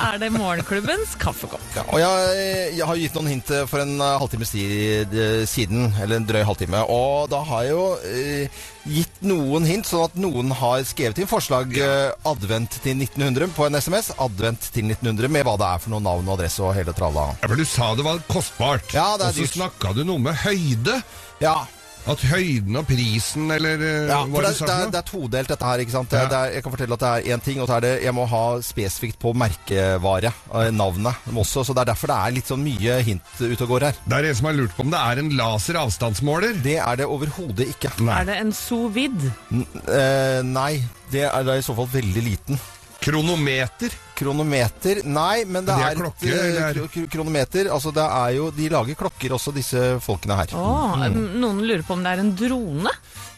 er 0.09 0.17
det 0.23 0.33
Morgenklubbens 0.33 1.13
kaffekopp. 1.21 1.69
Ja, 1.77 1.85
og 1.85 2.01
jeg, 2.01 2.73
jeg 2.79 2.89
har 2.89 3.01
gitt 3.03 3.19
noen 3.19 3.29
hint 3.35 3.53
for 3.69 3.85
en 3.85 3.99
uh, 4.01 4.17
halvtime 4.23 4.49
siden, 4.49 5.93
eller 6.01 6.17
en 6.17 6.25
drøy 6.25 6.41
halvtime. 6.49 6.81
Og 6.89 7.29
da 7.29 7.45
har 7.45 7.67
jeg 7.67 7.77
jo 7.77 7.85
eh, 8.09 8.63
gitt 8.89 9.21
noen 9.23 9.65
hint, 9.67 9.87
sånn 9.87 10.07
at 10.09 10.15
noen 10.19 10.51
har 10.59 10.83
skrevet 10.87 11.21
inn 11.23 11.29
forslag 11.29 11.75
eh, 11.79 12.09
advent 12.27 12.79
til 12.83 12.97
1900 12.99 13.53
på 13.55 13.67
en 13.67 13.79
SMS. 13.79 14.11
Advent 14.21 14.67
til 14.75 14.89
1900 14.89 15.31
med 15.31 15.47
hva 15.47 15.55
det 15.59 15.69
er 15.69 15.83
for 15.83 15.93
noe 15.95 16.03
navn 16.03 16.27
og 16.27 16.35
adresse 16.37 16.63
og 16.63 16.75
hele 16.77 16.95
tralla. 16.95 17.29
Ja, 17.39 17.47
for 17.47 17.59
du 17.59 17.65
sa 17.67 17.93
det 17.97 18.07
var 18.07 18.19
kostbart. 18.31 18.89
Ja, 18.95 19.13
det 19.19 19.29
er 19.29 19.31
og 19.31 19.39
så 19.39 19.45
dyrt. 19.47 19.55
snakka 19.57 19.93
du 19.95 20.03
noe 20.07 20.21
med 20.25 20.37
høyde. 20.43 20.99
Ja, 21.43 21.61
At 22.03 22.19
høyden 22.27 22.75
og 22.75 22.83
prisen, 22.87 23.47
eller 23.55 23.79
eh, 23.79 24.09
ja 24.11 24.19
hva 24.27 24.41
det, 24.43 24.49
det, 24.59 24.67
er, 24.73 24.89
det 24.91 24.99
er 24.99 25.05
todelt 25.07 25.51
dette 25.53 25.67
her, 25.69 25.83
ikke 25.83 25.93
sant? 25.93 26.11
Ja. 26.11 26.25
det 26.27 26.39
er, 26.39 26.55
jeg 26.57 26.65
kan 26.65 26.73
fortelle 26.73 26.97
at 26.97 27.03
det 27.03 27.11
er 27.11 27.37
én 27.37 27.43
ting, 27.45 27.61
og 27.63 27.69
så 27.69 27.77
er 27.77 27.85
det 27.85 27.93
jeg 28.03 28.15
må 28.17 28.25
ha 28.27 28.43
spesifikt 28.65 29.19
på 29.21 29.31
merkevare, 29.39 30.33
eh, 30.51 30.69
navnet 30.75 31.31
også. 31.31 31.63
Så 31.63 31.75
det 31.75 31.85
er 31.85 31.91
derfor 31.93 32.11
det 32.11 32.19
er 32.19 32.35
litt 32.35 32.51
sånn 32.51 32.63
mye 32.65 32.99
hint 33.07 33.33
ute 33.39 33.63
og 33.63 33.71
går 33.71 33.87
her. 33.87 34.03
Det 34.03 34.19
er 34.19 34.29
en 34.29 34.39
som 34.41 34.51
har 34.51 34.59
lurt 34.59 34.75
på 34.75 34.83
om 34.83 34.91
det 34.91 34.99
er 34.99 35.23
en 35.23 35.33
laser 35.39 35.79
avstandsmåler. 35.79 36.59
Det 36.65 36.77
er 36.83 36.99
det 36.99 37.07
overhodet 37.07 37.71
ikke. 37.71 37.95
Nei. 38.03 38.19
Er 38.19 38.31
det 38.33 38.39
en 38.41 38.53
sous 38.57 38.91
vide? 38.93 39.31
N 39.55 39.63
eh, 39.87 40.39
nei, 40.43 40.71
det 41.13 41.29
er 41.29 41.47
da 41.47 41.55
i 41.55 41.63
så 41.63 41.75
fall 41.77 41.87
veldig 41.93 42.27
liten. 42.27 42.59
Kronometer. 43.03 43.91
Kronometer? 44.15 45.01
Nei, 45.09 45.43
men 45.49 45.65
det, 45.67 45.73
Det 45.75 45.83
er 45.83 45.91
er, 45.91 45.99
klokke, 45.99 46.29
et, 46.29 46.77
eh, 47.03 47.09
kronometer. 47.11 47.67
Altså 47.73 47.91
det 47.95 48.05
er 48.05 48.35
jo 48.37 48.49
De 48.55 48.69
lager 48.71 48.95
klokker 48.99 49.35
også, 49.35 49.51
disse 49.55 49.81
folkene 50.05 50.37
her. 50.39 50.53
Å, 50.55 51.09
Noen 51.11 51.59
lurer 51.65 51.83
på 51.87 51.97
om 51.97 52.03
det 52.05 52.13
er 52.15 52.21
en 52.23 52.33
drone? 52.39 52.93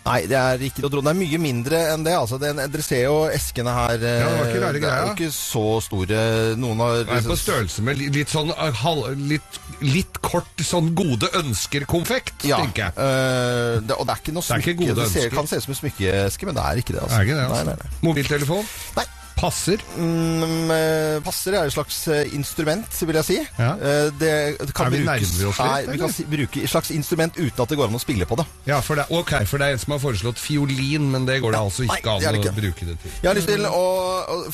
Nei, 0.06 0.20
det 0.30 0.38
er 0.38 0.62
ikke 0.68 0.84
noe 0.84 0.92
drone. 0.94 1.08
Det 1.10 1.14
er 1.16 1.18
mye 1.24 1.40
mindre 1.42 1.80
enn 1.96 2.04
det. 2.06 2.14
altså. 2.14 2.38
Det, 2.38 2.52
dere 2.54 2.84
ser 2.86 3.02
jo 3.08 3.16
eskene 3.34 3.74
her. 3.74 3.96
eh, 4.06 4.20
Ja, 4.22 4.28
det 4.30 4.38
var 4.38 4.52
ikke 4.52 4.62
rare 4.66 4.82
det 4.84 4.92
er 4.92 5.02
jo 5.08 5.16
ikke 5.16 5.32
så 5.34 5.64
store. 5.82 6.20
Noen 6.62 6.84
har 6.86 7.00
Det 7.08 7.16
er 7.18 7.26
på 7.32 7.40
størrelse 7.42 7.82
med 7.88 8.04
litt 8.20 8.30
sånn 8.36 8.54
eh, 8.54 8.82
halv, 8.84 9.10
litt, 9.34 9.60
litt 9.82 10.22
kort 10.22 10.62
sånn 10.62 10.94
gode 10.94 11.32
ønsker-konfekt, 11.42 12.46
ja, 12.52 12.62
tenker 12.62 12.86
jeg. 12.86 12.94
eh, 13.02 13.82
det, 13.82 13.98
og 13.98 14.06
det 14.06 14.14
er 14.14 14.22
ikke 14.22 14.38
noe 14.38 14.46
smykke. 14.46 14.62
Det 14.62 14.70
er 14.70 14.76
ikke 14.76 14.82
gode 14.86 15.02
det 15.02 15.10
ser, 15.16 15.30
kan 15.34 15.50
se 15.50 15.58
ut 15.58 15.66
som 15.66 15.74
en 15.74 15.82
smykkeeske, 15.82 16.46
men 16.52 16.60
det 16.62 16.70
er 16.70 16.84
ikke 16.86 16.94
det. 17.00 17.02
altså. 17.02 17.18
Er 17.18 17.26
ikke 17.26 17.40
det, 17.42 17.50
altså. 17.50 17.66
Nei, 17.66 17.74
nei, 17.74 17.82
nei. 17.82 18.02
Mobiltelefon. 18.06 18.74
Nei. 19.02 19.08
Passer. 19.46 19.82
Mm, 20.02 20.72
eh, 20.74 21.18
passer 21.26 21.54
er 21.54 21.68
et 21.70 21.74
slags 21.76 22.00
eh, 22.10 22.32
instrument, 22.34 22.88
vil 23.06 23.20
jeg 23.22 23.28
si. 23.28 23.38
Ja. 23.60 23.72
Eh, 23.78 24.08
Det, 24.18 24.32
kan 24.74 24.88
Er 24.88 24.94
vi 24.96 25.02
brukes, 25.04 25.32
nærmere 25.36 25.50
oss 25.52 25.60
litt, 25.60 25.70
Nei, 25.70 25.94
vi 25.94 26.00
kan 26.02 26.14
si, 26.16 26.26
bruke 26.32 26.64
et 26.66 26.72
slags 26.72 26.90
instrument 26.96 27.38
uten 27.38 27.62
at 27.64 27.70
det 27.72 27.78
går 27.78 27.90
an 27.92 27.98
å 27.98 28.02
spille 28.02 28.26
på 28.30 28.38
det. 28.40 28.46
Ja, 28.70 28.80
for 28.86 28.98
det, 29.00 29.06
ok, 29.14 29.34
for 29.50 29.62
det 29.62 29.68
er 29.68 29.76
en 29.78 29.82
som 29.84 29.94
har 29.96 30.02
foreslått 30.02 30.42
fiolin, 30.42 31.06
men 31.14 31.28
det 31.30 31.38
går 31.44 31.54
det 31.56 31.62
altså 31.62 31.86
ikke 31.86 32.16
er 32.18 32.30
an 32.32 32.40
ikke. 32.40 32.54
å 32.56 32.58
bruke 32.58 32.88
det 32.90 32.96
til. 33.04 33.14
Jeg 33.22 33.30
har 33.30 33.38
lyst 33.38 33.52
til 33.52 33.68
å, 33.70 33.84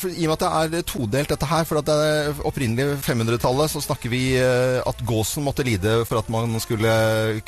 for, 0.02 0.12
I 0.12 0.26
og 0.26 0.34
med 0.34 0.36
at 0.36 0.72
det 0.72 0.82
er 0.82 0.86
todelt 0.92 1.32
dette 1.32 1.48
her, 1.52 1.64
for 1.68 1.80
at 1.80 1.88
det 1.88 1.96
er 2.10 2.42
opprinnelig 2.52 2.98
500-tallet, 3.06 3.72
så 3.72 3.82
snakker 3.88 4.12
vi 4.12 4.22
at 4.42 5.02
gåsen 5.08 5.46
måtte 5.46 5.64
lide 5.66 6.02
for 6.08 6.20
at 6.20 6.28
man 6.32 6.58
skulle 6.62 6.92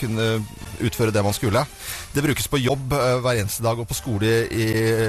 kunne 0.00 0.30
utføre 0.85 1.12
det 1.14 1.24
man 1.26 1.37
skulle. 1.37 1.64
Det 2.14 2.24
brukes 2.24 2.48
på 2.48 2.62
jobb 2.62 2.94
hver 2.94 3.40
eneste 3.42 3.64
dag 3.64 3.78
og 3.83 3.88
på 3.90 3.96
skole 3.98 4.33
i 4.54 4.66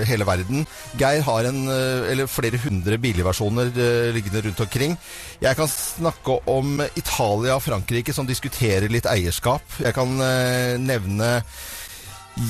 hele 0.09 0.27
verden. 0.27 0.65
Geir 0.99 1.23
har 1.25 1.47
en, 1.49 1.63
eller 1.69 2.24
flere 2.31 2.59
hundre 2.63 2.97
billigversjoner 3.01 3.71
eh, 3.71 4.09
liggende 4.15 4.41
rundt 4.47 4.59
omkring. 4.65 4.97
Jeg 5.41 5.55
kan 5.59 5.69
snakke 5.71 6.39
om 6.51 6.79
Italia 6.95 7.55
og 7.57 7.63
Frankrike 7.65 8.13
som 8.15 8.27
diskuterer 8.29 8.89
litt 8.91 9.07
eierskap. 9.09 9.63
Jeg 9.83 9.93
kan 9.97 10.13
eh, 10.21 10.75
nevne 10.81 11.41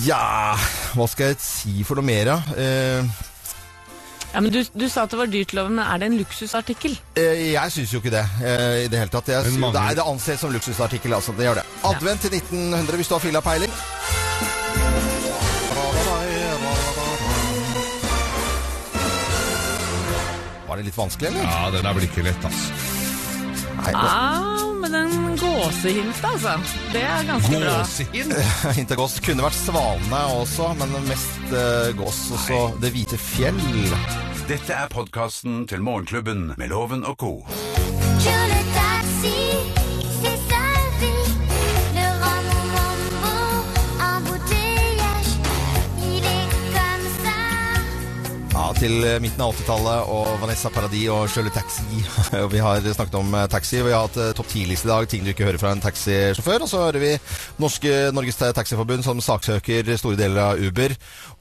Ja, 0.06 0.56
hva 0.98 1.06
skal 1.12 1.34
jeg 1.36 1.42
si 1.46 1.84
for 1.86 2.00
noe 2.00 2.08
mer, 2.08 2.32
da? 2.34 2.38
Eh, 2.58 3.24
Ja, 4.36 4.42
men 4.44 4.52
du, 4.52 4.58
du 4.76 4.88
sa 4.92 5.06
at 5.06 5.14
det 5.14 5.20
var 5.22 5.30
dyrt, 5.32 5.54
Loven, 5.56 5.78
men 5.78 5.86
er 5.88 6.02
det 6.02 6.08
en 6.10 6.18
luksusartikkel? 6.20 6.98
eh, 7.16 7.54
jeg 7.54 7.72
syns 7.72 7.94
jo 7.94 8.02
ikke 8.02 8.12
det 8.12 8.26
i 8.84 8.88
det 8.92 9.00
hele 9.00 9.14
tatt. 9.14 9.30
Jeg, 9.32 9.46
det, 9.56 9.70
er, 9.80 9.94
det 9.96 10.04
anses 10.04 10.42
som 10.44 10.52
luksusartikkel, 10.52 11.14
altså. 11.16 11.32
Det 11.38 11.46
gjør 11.48 11.62
det. 11.62 11.68
Advent 11.88 12.26
til 12.26 12.36
1900 12.42 13.00
hvis 13.00 13.08
du 13.08 13.16
har 13.16 13.24
filla 13.24 13.40
peiling. 13.46 13.72
Var 20.76 20.82
det 20.84 20.90
litt 20.90 20.98
vanskelig, 21.00 21.30
eller? 21.30 21.44
Ja, 21.48 21.70
den 21.72 21.86
er 21.88 21.94
vel 21.96 22.04
ikke 22.04 22.24
lett, 22.26 22.44
ass. 22.44 22.64
Nei, 23.78 23.92
nå- 23.94 24.02
Ah, 24.02 24.66
men 24.82 24.92
den 24.92 25.38
gåsehintet, 25.40 26.26
altså. 26.28 26.58
Det 26.92 27.04
er 27.08 27.24
ganske 27.30 27.62
bra. 27.62 27.78
Gåsehint? 27.80 28.36
Hint 28.76 28.92
gås. 29.00 29.16
Kunne 29.24 29.46
vært 29.48 29.56
svanene 29.56 30.20
også, 30.36 30.68
men 30.76 30.92
mest 31.08 31.56
eh, 31.56 31.94
gås. 31.96 32.20
Og 32.36 32.44
så 32.44 32.60
Det 32.84 32.92
hvite 32.92 33.16
fjell. 33.24 33.64
Dette 34.52 34.76
er 34.76 34.92
podkasten 34.92 35.64
til 35.72 35.80
Morgenklubben 35.80 36.50
med 36.60 36.76
Loven 36.76 37.08
og 37.08 37.16
co. 37.24 37.32
til 48.76 48.96
eh, 49.08 49.20
midten 49.24 49.42
av 49.46 49.54
80-tallet 49.56 50.10
og 50.12 50.28
Vanessa 50.42 50.70
Paradis 50.74 51.06
og 51.14 51.30
Sjøle 51.32 51.52
Taxi. 51.54 52.02
Vi 52.54 52.60
har 52.64 52.84
snakket 52.84 53.16
om 53.20 53.30
eh, 53.38 53.46
taxi. 53.52 53.80
Vi 53.86 53.94
har 53.94 54.04
hatt 54.08 54.18
eh, 54.20 54.32
topp 54.36 54.50
10-liste 54.52 54.90
i 54.90 54.92
dag, 54.92 55.08
ting 55.12 55.24
du 55.26 55.32
ikke 55.32 55.48
hører 55.48 55.62
fra 55.62 55.72
en 55.76 55.84
taxisjåfør. 55.84 56.66
Og 56.66 56.72
så 56.72 56.82
hører 56.84 57.00
vi 57.04 57.12
Norske, 57.62 57.94
Norges 58.16 58.40
Taxiforbund 58.42 59.06
som 59.06 59.22
saksøker 59.24 59.92
store 60.00 60.20
deler 60.20 60.42
av 60.50 60.60
Uber. 60.62 60.96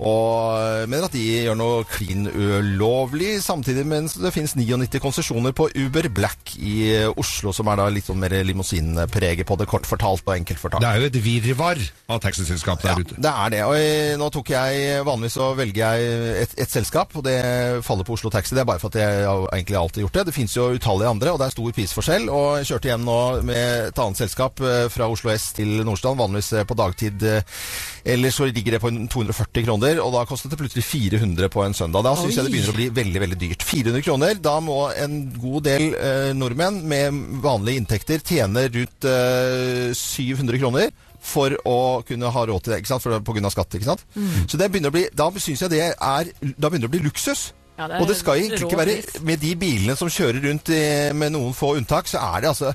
Og 0.04 0.86
mener 0.90 1.08
at 1.08 1.14
de 1.16 1.24
gjør 1.46 1.58
noe 1.58 1.82
klin 1.90 2.28
ulovlig, 2.30 3.36
samtidig 3.44 3.84
mens 3.88 4.16
det 4.20 4.32
finnes 4.34 4.54
99 4.58 5.02
konsesjoner 5.02 5.54
på 5.56 5.68
Uber 5.74 6.08
Black 6.14 6.54
i 6.58 6.76
Oslo, 7.18 7.52
som 7.54 7.70
er 7.72 7.80
da 7.82 7.88
litt 7.94 8.08
sånn 8.08 8.20
mer 8.22 8.34
limousinpreget 8.46 9.46
på 9.48 9.58
det, 9.60 9.68
kort 9.70 9.88
fortalt 9.88 10.24
og 10.26 10.34
enkelt 10.36 10.62
fortalt. 10.62 10.84
Det 10.84 10.90
er 10.92 11.02
jo 11.02 11.10
et 11.10 11.20
virvar 11.24 11.82
av 12.14 12.22
taxiselskap 12.24 12.82
der 12.84 12.94
Ja, 12.94 13.02
ute. 13.04 13.18
det 13.26 13.34
er 13.34 13.54
det. 13.54 13.62
Og 13.66 14.18
nå 14.22 14.30
tok 14.34 14.54
jeg 14.54 15.02
Vanligvis 15.04 15.38
så 15.38 15.50
velger 15.58 15.98
jeg 15.98 16.42
et, 16.44 16.56
et 16.66 16.70
selskap, 16.70 17.14
og 17.24 17.30
det 17.30 17.84
faller 17.84 18.04
på 18.04 18.14
Oslo 18.16 18.30
Taxi. 18.32 18.54
Det 18.54 18.62
er 18.62 18.68
bare 18.68 18.80
for 18.82 18.92
at 18.92 19.00
jeg 19.00 19.24
har 19.24 19.46
egentlig 19.54 19.78
alltid 19.80 20.04
gjort 20.04 20.18
det. 20.18 20.24
Det 20.28 20.34
fins 20.36 20.56
jo 20.56 20.68
utallige 20.76 21.10
andre, 21.10 21.32
og 21.32 21.40
det 21.40 21.46
er 21.46 21.54
stor 21.54 21.76
prisforskjell. 21.76 22.28
Og 22.28 22.48
jeg 22.60 22.68
kjørte 22.70 22.90
hjem 22.90 23.06
nå 23.06 23.18
med 23.48 23.88
et 23.88 24.00
annet 24.04 24.20
selskap 24.20 24.60
eh, 24.60 24.86
fra 24.92 25.08
Oslo 25.10 25.32
S 25.32 25.52
til 25.56 25.80
Nordstrand, 25.86 26.20
vanligvis 26.20 26.52
eh, 26.52 26.66
på 26.68 26.76
dagtid. 26.78 27.24
eller 27.24 28.12
Ellers 28.14 28.36
så 28.36 28.48
ligger 28.48 28.76
det 28.76 28.82
på 28.82 28.90
240 28.92 29.64
kroner, 29.64 30.02
og 30.04 30.12
da 30.14 30.24
kostet 30.28 30.52
det 30.52 30.60
plutselig 30.60 30.84
400 30.84 31.48
på 31.52 31.64
en 31.64 31.76
søndag. 31.76 32.04
Da 32.04 32.14
syns 32.18 32.36
jeg 32.36 32.46
det 32.46 32.52
begynner 32.52 32.74
å 32.74 32.78
bli 32.78 32.90
veldig 33.00 33.24
veldig 33.24 33.40
dyrt. 33.40 33.64
400 33.64 34.04
kroner, 34.04 34.36
da 34.44 34.58
må 34.64 34.78
en 34.92 35.18
god 35.40 35.64
del 35.70 35.88
eh, 35.96 36.30
nordmenn 36.36 36.82
med 36.90 37.24
vanlige 37.44 37.80
inntekter 37.80 38.20
tjene 38.24 38.68
rundt 38.68 39.08
eh, 39.08 39.90
700 39.96 40.60
kroner 40.60 40.92
for 41.24 41.56
å 41.64 41.78
kunne 42.06 42.30
ha 42.30 42.46
råd 42.46 42.64
til 42.64 42.74
det, 42.74 42.82
ikke 42.82 42.92
sant? 42.94 43.04
For, 43.04 43.18
på 43.24 43.36
grunn 43.36 43.48
av 43.48 43.54
skatt. 43.54 43.76
ikke 43.78 43.90
sant? 43.90 44.06
Så 44.50 44.60
det 44.60 44.70
begynner 44.70 44.92
å 44.92 44.96
bli, 44.96 45.08
da 45.16 45.30
syns 45.34 45.64
jeg 45.64 45.72
det 45.72 45.84
er 45.92 46.32
Da 46.54 46.68
begynner 46.68 46.86
det 46.86 46.92
å 46.92 46.96
bli 46.98 47.06
luksus. 47.08 47.52
Ja, 47.74 47.88
det 47.90 47.98
og 47.98 48.06
det 48.06 48.14
skal 48.20 48.38
egentlig 48.38 48.68
ikke 48.68 48.78
være. 48.78 48.94
Med 49.26 49.40
de 49.42 49.50
bilene 49.58 49.96
som 49.98 50.10
kjører 50.12 50.44
rundt 50.46 50.70
i, 50.70 50.82
med 51.16 51.32
noen 51.34 51.54
få 51.56 51.72
unntak, 51.74 52.06
så 52.06 52.20
er 52.22 52.44
det 52.44 52.50
altså 52.52 52.70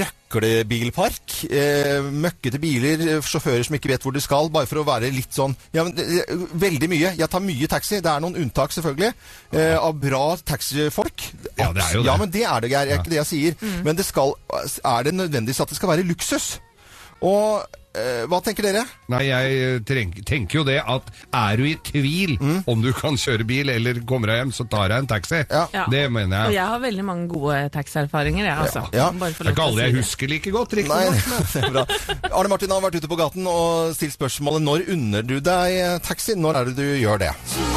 røklebilpark. 0.00 1.34
Eh, 1.44 2.08
møkkete 2.24 2.60
biler, 2.62 3.04
eh, 3.04 3.20
sjåfører 3.20 3.66
som 3.68 3.76
ikke 3.76 3.90
vet 3.92 4.06
hvor 4.06 4.16
de 4.16 4.22
skal, 4.24 4.48
bare 4.54 4.70
for 4.70 4.80
å 4.80 4.86
være 4.88 5.12
litt 5.12 5.36
sånn 5.36 5.52
ja, 5.76 5.84
men, 5.84 5.92
Veldig 6.62 6.88
mye. 6.88 7.12
Jeg 7.20 7.28
tar 7.28 7.44
mye 7.44 7.68
taxi. 7.68 8.00
Det 8.00 8.12
er 8.14 8.24
noen 8.24 8.40
unntak, 8.40 8.72
selvfølgelig, 8.72 9.12
eh, 9.52 9.76
av 9.76 10.00
bra 10.00 10.24
taxifolk. 10.40 11.28
Ja, 11.60 11.68
det 11.76 11.84
er 11.84 11.98
jo 11.98 12.00
det. 12.00 12.08
Ja, 12.08 12.16
men 12.16 12.32
det 12.32 12.46
er 12.48 12.64
det, 12.64 12.72
Geir. 12.72 12.88
Det 12.88 12.96
er 12.96 13.04
ikke 13.04 13.12
det 13.12 13.20
jeg 13.20 13.30
sier. 13.34 13.60
Men 13.84 14.00
det 14.00 14.08
skal, 14.08 14.32
er 14.56 15.04
det 15.04 15.16
nødvendigvis 15.20 15.60
at 15.60 15.68
det 15.68 15.76
skal 15.76 15.92
være 15.92 16.08
luksus? 16.08 16.54
Og 17.26 17.64
eh, 17.98 18.22
hva 18.30 18.38
tenker 18.44 18.64
dere? 18.64 18.82
Nei, 19.12 19.24
jeg 19.28 19.80
tenker 20.24 20.60
jo 20.60 20.62
det 20.64 20.78
at 20.80 21.08
er 21.36 21.60
du 21.60 21.64
i 21.68 21.74
tvil 21.84 22.36
om 22.70 22.80
du 22.84 22.88
kan 22.96 23.18
kjøre 23.20 23.44
bil 23.48 23.68
eller 23.74 23.98
kommer 24.08 24.30
deg 24.32 24.38
hjem, 24.40 24.52
så 24.56 24.64
tar 24.72 24.94
jeg 24.94 25.04
en 25.04 25.10
taxi. 25.10 25.40
Ja. 25.50 25.64
Ja. 25.74 25.84
Det 25.92 26.04
mener 26.12 26.46
Og 26.46 26.54
jeg. 26.54 26.60
jeg 26.60 26.72
har 26.72 26.80
veldig 26.86 27.04
mange 27.10 27.28
gode 27.32 27.58
taxierfaringer, 27.74 28.46
jeg, 28.46 28.56
altså. 28.64 28.86
Ja. 28.96 29.10
Bare 29.12 29.36
for 29.36 29.44
Det 29.44 29.52
er 29.52 29.56
ikke 29.58 29.66
alle 29.68 29.88
jeg 29.88 29.96
husker 29.98 30.32
like 30.32 30.54
godt, 30.54 30.76
Nei, 30.80 31.02
riktignok. 31.12 31.52
det 31.52 31.64
er 31.64 31.74
bra. 31.76 31.86
Arne 32.40 32.52
Martin 32.54 32.72
har 32.76 32.84
vært 32.86 33.00
ute 33.02 33.10
på 33.12 33.20
gaten 33.20 33.50
og 33.52 33.92
stilt 33.98 34.16
spørsmålet 34.16 34.64
når 34.64 34.86
unner 34.96 35.26
du 35.26 35.36
deg 35.44 35.76
eh, 35.82 35.98
taxi? 36.06 36.38
Når 36.40 36.60
er 36.62 36.70
det 36.70 36.76
du 36.80 36.86
gjør 37.02 37.20
det? 37.26 37.32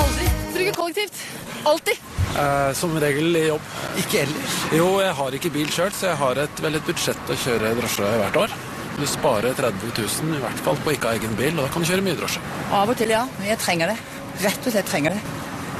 Aldri. 0.06 0.30
Bruker 0.54 0.78
kollektivt. 0.78 1.24
Alltid. 1.68 2.00
Eh, 2.34 2.70
som 2.78 2.94
regel 3.02 3.36
i 3.40 3.48
jobb. 3.50 3.68
Ikke 4.02 4.24
ellers. 4.24 4.56
Jo, 4.76 4.88
jeg 5.04 5.14
har 5.20 5.36
ikke 5.40 5.52
bil 5.56 5.68
sjøl, 5.74 5.92
så 5.96 6.12
jeg 6.14 6.20
har 6.22 6.40
et, 6.46 6.62
vel 6.64 6.80
et 6.80 6.88
budsjett 6.88 7.34
å 7.34 7.38
kjøre 7.44 7.74
drosje 7.82 8.14
hvert 8.22 8.40
år. 8.46 8.56
Du 9.00 9.06
sparer 9.10 9.56
30 9.58 9.90
000 9.98 10.38
i 10.38 10.42
hvert 10.44 10.60
fall 10.66 10.78
på 10.86 10.94
ikke 10.94 11.10
å 11.10 11.14
ha 11.14 11.18
egen 11.20 11.34
bil, 11.40 11.56
og 11.58 11.66
da 11.66 11.70
kan 11.74 11.84
du 11.84 11.90
kjøre 11.90 12.06
mye 12.06 12.18
drosje. 12.20 12.42
Av 12.72 12.90
og 12.94 12.98
til, 13.00 13.14
ja. 13.16 13.24
Jeg 13.46 13.60
trenger 13.64 13.94
det. 13.94 13.98
Rett 14.44 14.68
og 14.68 14.76
slett 14.76 14.90
trenger 14.90 15.16
det. 15.16 15.24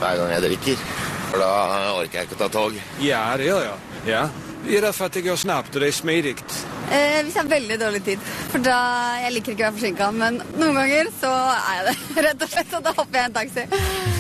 Hver 0.02 0.18
gang 0.20 0.34
jeg 0.34 0.46
drikker. 0.48 0.88
For 1.30 1.42
da 1.42 1.52
orker 1.98 2.20
jeg 2.20 2.28
ikke 2.30 2.38
å 2.40 2.42
ta 2.44 2.50
tog. 2.54 2.80
Ja, 3.02 3.22
det 3.40 3.48
gjør 3.50 3.68
jeg. 3.68 3.78
Ja. 4.10 4.24
Det 4.64 4.78
er 4.78 4.86
derfor 4.88 5.10
at 5.10 5.18
det 5.18 5.26
går 5.26 5.40
snapt, 5.40 5.76
og 5.76 5.84
det 5.84 5.90
er 5.92 5.96
smidig. 5.98 6.36
Eh, 6.94 7.20
hvis 7.26 7.36
jeg 7.36 7.42
har 7.42 7.50
veldig 7.52 7.78
dårlig 7.82 8.04
tid. 8.06 8.28
For 8.52 8.64
da, 8.64 8.80
Jeg 9.24 9.34
liker 9.38 9.56
ikke 9.56 9.64
å 9.64 9.70
være 9.70 9.78
forsinka, 9.80 10.12
men 10.16 10.42
noen 10.58 10.78
ganger 10.82 11.14
så 11.20 11.32
er 11.54 11.80
jeg 11.80 11.86
det. 11.90 11.96
Rett 12.28 12.46
og 12.48 12.54
slett, 12.56 12.76
og 12.78 12.86
da 12.86 12.98
hopper 12.98 13.20
jeg 13.20 13.24
i 13.24 13.32
en 13.32 13.40
taxi. 13.40 14.13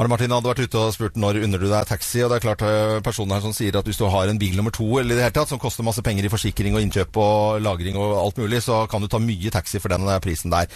Arne 0.00 0.08
Martin 0.08 0.32
hadde 0.32 0.48
vært 0.48 0.62
ute 0.64 0.80
og 0.80 0.94
spurt 0.94 1.16
når 1.20 1.42
unner 1.44 1.60
du 1.60 1.66
deg 1.68 1.88
taxi, 1.88 2.22
og 2.24 2.30
det 2.32 2.38
er 2.38 2.44
klart 2.46 2.62
eh, 2.64 3.00
personen 3.04 3.34
her 3.34 3.42
som 3.44 3.52
sier 3.52 3.76
at 3.76 3.84
hvis 3.84 3.98
du 4.00 4.06
har 4.08 4.30
en 4.30 4.38
bil 4.40 4.54
nummer 4.56 4.72
to 4.72 4.86
eller 4.96 5.12
i 5.12 5.18
det 5.18 5.26
hele 5.26 5.34
tatt, 5.36 5.50
som 5.50 5.60
koster 5.60 5.84
masse 5.84 6.00
penger 6.06 6.24
i 6.24 6.30
forsikring 6.32 6.72
og 6.72 6.80
innkjøp 6.86 7.18
og 7.20 7.60
lagring 7.60 7.98
og 8.00 8.14
alt 8.16 8.40
mulig, 8.40 8.62
så 8.64 8.86
kan 8.88 9.04
du 9.04 9.10
ta 9.12 9.20
mye 9.20 9.52
taxi 9.52 9.76
for 9.82 9.92
den 9.92 10.08
eh, 10.08 10.20
prisen 10.24 10.54
der. 10.54 10.70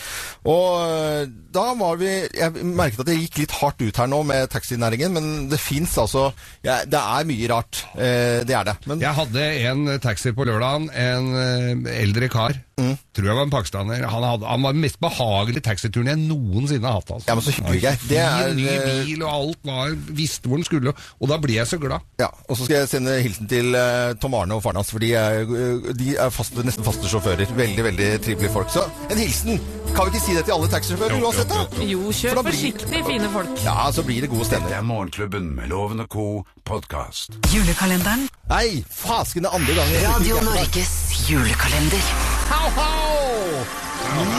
Og 0.44 0.66
eh, 0.84 1.22
da 1.54 1.64
var 1.78 1.96
vi 2.00 2.10
Jeg 2.34 2.66
merket 2.66 3.00
at 3.04 3.12
jeg 3.14 3.24
gikk 3.24 3.40
litt 3.40 3.56
hardt 3.62 3.80
ut 3.80 4.02
her 4.02 4.12
nå 4.12 4.20
med 4.28 4.52
taxinæringen, 4.52 5.16
men 5.16 5.32
det 5.48 5.62
fins 5.62 5.96
altså 6.02 6.26
ja, 6.66 6.82
Det 6.84 7.00
er 7.00 7.28
mye 7.30 7.48
rart. 7.54 7.80
Eh, 7.96 8.44
det 8.44 8.58
er 8.58 8.68
det. 8.68 8.76
Men 8.90 9.00
Jeg 9.00 9.16
hadde 9.22 9.48
en 9.70 9.86
taxi 10.04 10.34
på 10.36 10.44
lørdagen, 10.44 10.90
en 10.92 11.88
eldre 11.88 12.28
kar. 12.28 12.60
Mm. 12.76 12.96
Tror 13.14 13.26
jeg 13.28 13.36
var 13.38 13.44
en 13.46 13.50
pakistaner. 13.52 14.02
Han, 14.10 14.24
hadde, 14.26 14.46
han 14.50 14.62
var 14.66 14.72
den 14.74 14.82
mest 14.82 14.98
behagelige 15.02 15.62
taxituren 15.62 16.08
jeg 16.10 16.18
noensinne 16.24 16.88
har 16.90 16.96
hatt. 16.98 17.12
Altså. 17.14 17.28
Ja, 17.30 17.34
men 17.38 17.44
så 17.46 17.52
hyggelig, 17.54 17.82
Geir. 17.84 18.00
Det 18.10 18.18
er, 18.18 18.54
ny 18.58 18.66
bil, 19.06 19.22
og 19.22 19.30
alt 19.34 19.68
var, 19.68 19.94
visste 20.18 20.50
hvor 20.50 20.58
den 20.58 20.66
skulle. 20.66 20.94
Og 21.22 21.30
da 21.30 21.38
blir 21.38 21.60
jeg 21.60 21.70
så 21.70 21.78
glad. 21.78 22.02
Ja, 22.18 22.32
og 22.48 22.58
så 22.58 22.66
skal 22.66 22.80
jeg 22.82 22.90
sende 22.90 23.14
hilsen 23.22 23.46
til 23.50 23.74
eh, 23.78 24.16
Tom 24.18 24.34
Arne 24.34 24.58
og 24.58 24.64
faren 24.64 24.80
hans, 24.82 24.90
for 24.90 24.98
de 25.04 25.12
er, 25.14 25.44
eh, 25.46 25.88
de 25.94 26.16
er 26.18 26.34
faste, 26.34 26.66
nesten 26.66 26.86
faste 26.86 27.06
sjåfører. 27.10 27.46
Veldig, 27.54 27.86
veldig 27.90 28.10
trivelige 28.26 28.52
folk. 28.56 28.74
Så 28.74 28.82
en 29.10 29.22
hilsen! 29.22 29.62
Kan 29.94 30.08
vi 30.08 30.16
ikke 30.16 30.24
si 30.24 30.34
det 30.34 30.42
til 30.48 30.56
alle 30.56 30.66
taxisjåfører 30.72 31.20
uansett, 31.22 31.52
da? 31.52 31.84
Jo, 31.86 32.00
For 32.08 32.18
kjør 32.18 32.40
blir- 32.42 32.50
forsiktig, 32.50 33.02
fine 33.06 33.28
folk. 33.30 33.62
Ja, 33.62 33.76
så 33.94 34.02
blir 34.02 34.24
det 34.26 34.30
gode 34.32 34.48
Dette 34.50 34.66
Det 34.68 34.74
er 34.80 34.82
Morgenklubben 34.82 35.52
med 35.54 35.70
Loven 35.70 36.00
og 36.02 36.08
co. 36.10 36.26
podkast. 36.66 37.38
Julekalenderen. 37.54 38.26
Nei, 38.50 38.82
faskende 38.90 39.52
andre 39.54 39.74
gangen. 39.78 40.08
Radio 40.10 40.40
Norges 40.42 40.96
julekalender. 41.30 42.33
How, 42.50 42.68
how! 42.78 43.64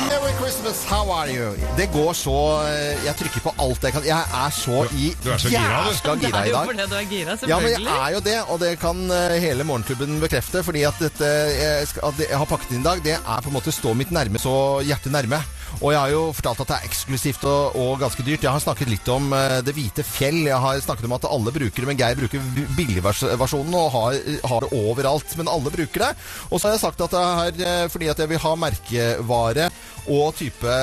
Merry 0.09 0.33
Christmas, 0.39 0.83
how 0.85 1.09
are 1.11 1.29
you? 1.31 1.47
Det 1.77 1.87
går 1.93 2.13
så 2.15 2.33
eh, 2.69 3.01
Jeg 3.05 3.15
trykker 3.19 3.43
på 3.47 3.53
alt 3.63 3.83
jeg 3.87 3.95
kan. 3.95 4.05
Jeg 4.07 4.21
er 4.45 4.53
så 4.55 4.83
i 4.95 5.09
Du 5.23 5.29
er 5.33 5.41
så 5.41 5.49
gira, 5.51 5.81
du. 5.85 5.91
jævla 5.91 6.13
Det 6.15 6.21
gira 6.25 6.39
er 6.41 6.45
i 6.45 6.49
jo 6.51 6.55
dag. 6.55 6.69
fordi 6.69 6.85
du 6.91 6.95
er 6.99 7.09
gira, 7.09 7.35
Ja, 7.49 7.59
men 7.59 7.69
jeg 7.69 7.79
selvfølgelig. 7.79 7.97
er 8.05 8.09
jo 8.15 8.21
det, 8.29 8.37
og 8.53 8.59
det 8.63 8.71
kan 8.79 9.03
eh, 9.17 9.35
hele 9.47 9.63
morgenklubben 9.67 10.19
bekrefte. 10.21 10.63
Fordi 10.63 10.83
at 10.87 11.01
dette 11.01 11.31
jeg, 11.59 11.87
skal, 11.91 12.07
at 12.11 12.17
det 12.21 12.29
jeg 12.29 12.37
har 12.43 12.49
pakket 12.53 12.75
inn 12.77 12.83
i 12.85 12.87
dag, 12.89 13.03
det 13.05 13.17
er 13.17 13.41
på 13.45 13.51
en 13.51 13.57
måte 13.57 13.73
stå 13.75 13.93
mitt 13.97 14.13
nærme 14.15 14.39
så 14.41 14.55
hjertet 14.85 15.11
nærme. 15.15 15.41
Og 15.81 15.91
jeg 15.91 15.99
har 15.99 16.11
jo 16.13 16.21
fortalt 16.35 16.61
at 16.63 16.69
det 16.71 16.75
er 16.77 16.87
eksklusivt 16.87 17.45
og, 17.49 17.75
og 17.79 17.99
ganske 18.01 18.23
dyrt. 18.25 18.43
Jeg 18.45 18.53
har 18.53 18.63
snakket 18.63 18.91
litt 18.91 19.09
om 19.11 19.33
eh, 19.35 19.59
Det 19.65 19.75
hvite 19.75 20.05
fjell. 20.07 20.43
Jeg 20.47 20.59
har 20.61 20.81
snakket 20.83 21.07
om 21.09 21.15
at 21.17 21.27
alle 21.29 21.53
bruker 21.55 21.83
det, 21.83 21.89
men 21.89 21.99
Geir 21.99 22.19
bruker 22.19 22.43
billigversjonen 22.77 23.75
og 23.79 23.89
har, 23.95 24.19
har 24.51 24.65
det 24.65 24.71
overalt. 24.77 25.35
Men 25.39 25.51
alle 25.51 25.73
bruker 25.73 26.07
det. 26.07 26.11
Og 26.49 26.59
så 26.59 26.69
har 26.69 26.77
jeg 26.77 26.85
sagt 26.85 27.03
at 27.05 27.15
det 27.15 27.25
er 27.25 27.65
eh, 27.67 27.89
fordi 27.91 28.11
at 28.13 28.21
jeg 28.23 28.31
vil 28.31 28.43
ha 28.45 28.53
merkevare 28.65 29.69
og 30.05 30.35
type 30.37 30.79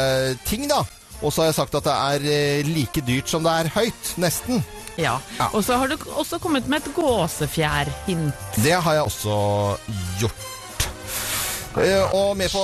ting, 0.49 0.69
da. 0.71 0.83
Og 1.23 1.31
så 1.31 1.45
har 1.45 1.53
jeg 1.53 1.59
sagt 1.61 1.77
at 1.79 1.87
det 1.87 1.97
er 1.97 2.31
eh, 2.35 2.71
like 2.71 3.05
dyrt 3.07 3.31
som 3.31 3.45
det 3.47 3.53
er 3.55 3.73
høyt. 3.77 4.15
Nesten. 4.21 4.65
Ja. 5.01 5.17
Ja. 5.39 5.49
Og 5.53 5.63
så 5.65 5.79
har 5.81 5.89
du 5.89 5.97
også 6.11 6.39
kommet 6.43 6.69
med 6.69 6.83
et 6.83 6.95
gåsefjærhint. 6.95 8.57
Det 8.61 8.75
har 8.77 8.99
jeg 8.99 9.07
også 9.09 9.37
gjort. 10.21 10.49
Og 12.13 12.37
med 12.37 12.53
på 12.53 12.63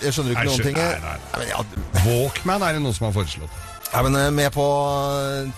Jeg 0.00 0.14
skjønner 0.16 0.32
ikke 0.32 0.44
Nei, 0.44 0.52
noen 0.52 0.64
ting. 0.64 0.76
nei, 0.76 1.00
nei. 1.04 1.16
Nei, 1.32 1.40
men 1.42 1.48
ja, 1.50 1.64
Walkman 2.06 2.62
er 2.64 2.76
det 2.78 2.82
noen 2.84 2.94
som 2.96 3.06
har 3.10 3.16
foreslått. 3.16 3.50
ja, 3.92 4.02
men 4.06 4.16
eh, 4.16 4.30
med 4.32 4.52
på 4.54 4.66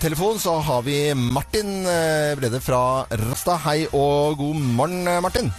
telefon 0.01 0.39
så 0.41 0.57
har 0.65 0.81
vi 0.83 0.97
Martin 1.15 1.85
eh, 1.87 2.33
Brede 2.39 2.59
fra 2.63 2.81
Rasta. 3.27 3.55
Hei 3.67 3.85
og 3.91 4.37
god 4.41 4.55
morgen, 4.79 5.07
eh, 5.07 5.21
Martin. 5.23 5.51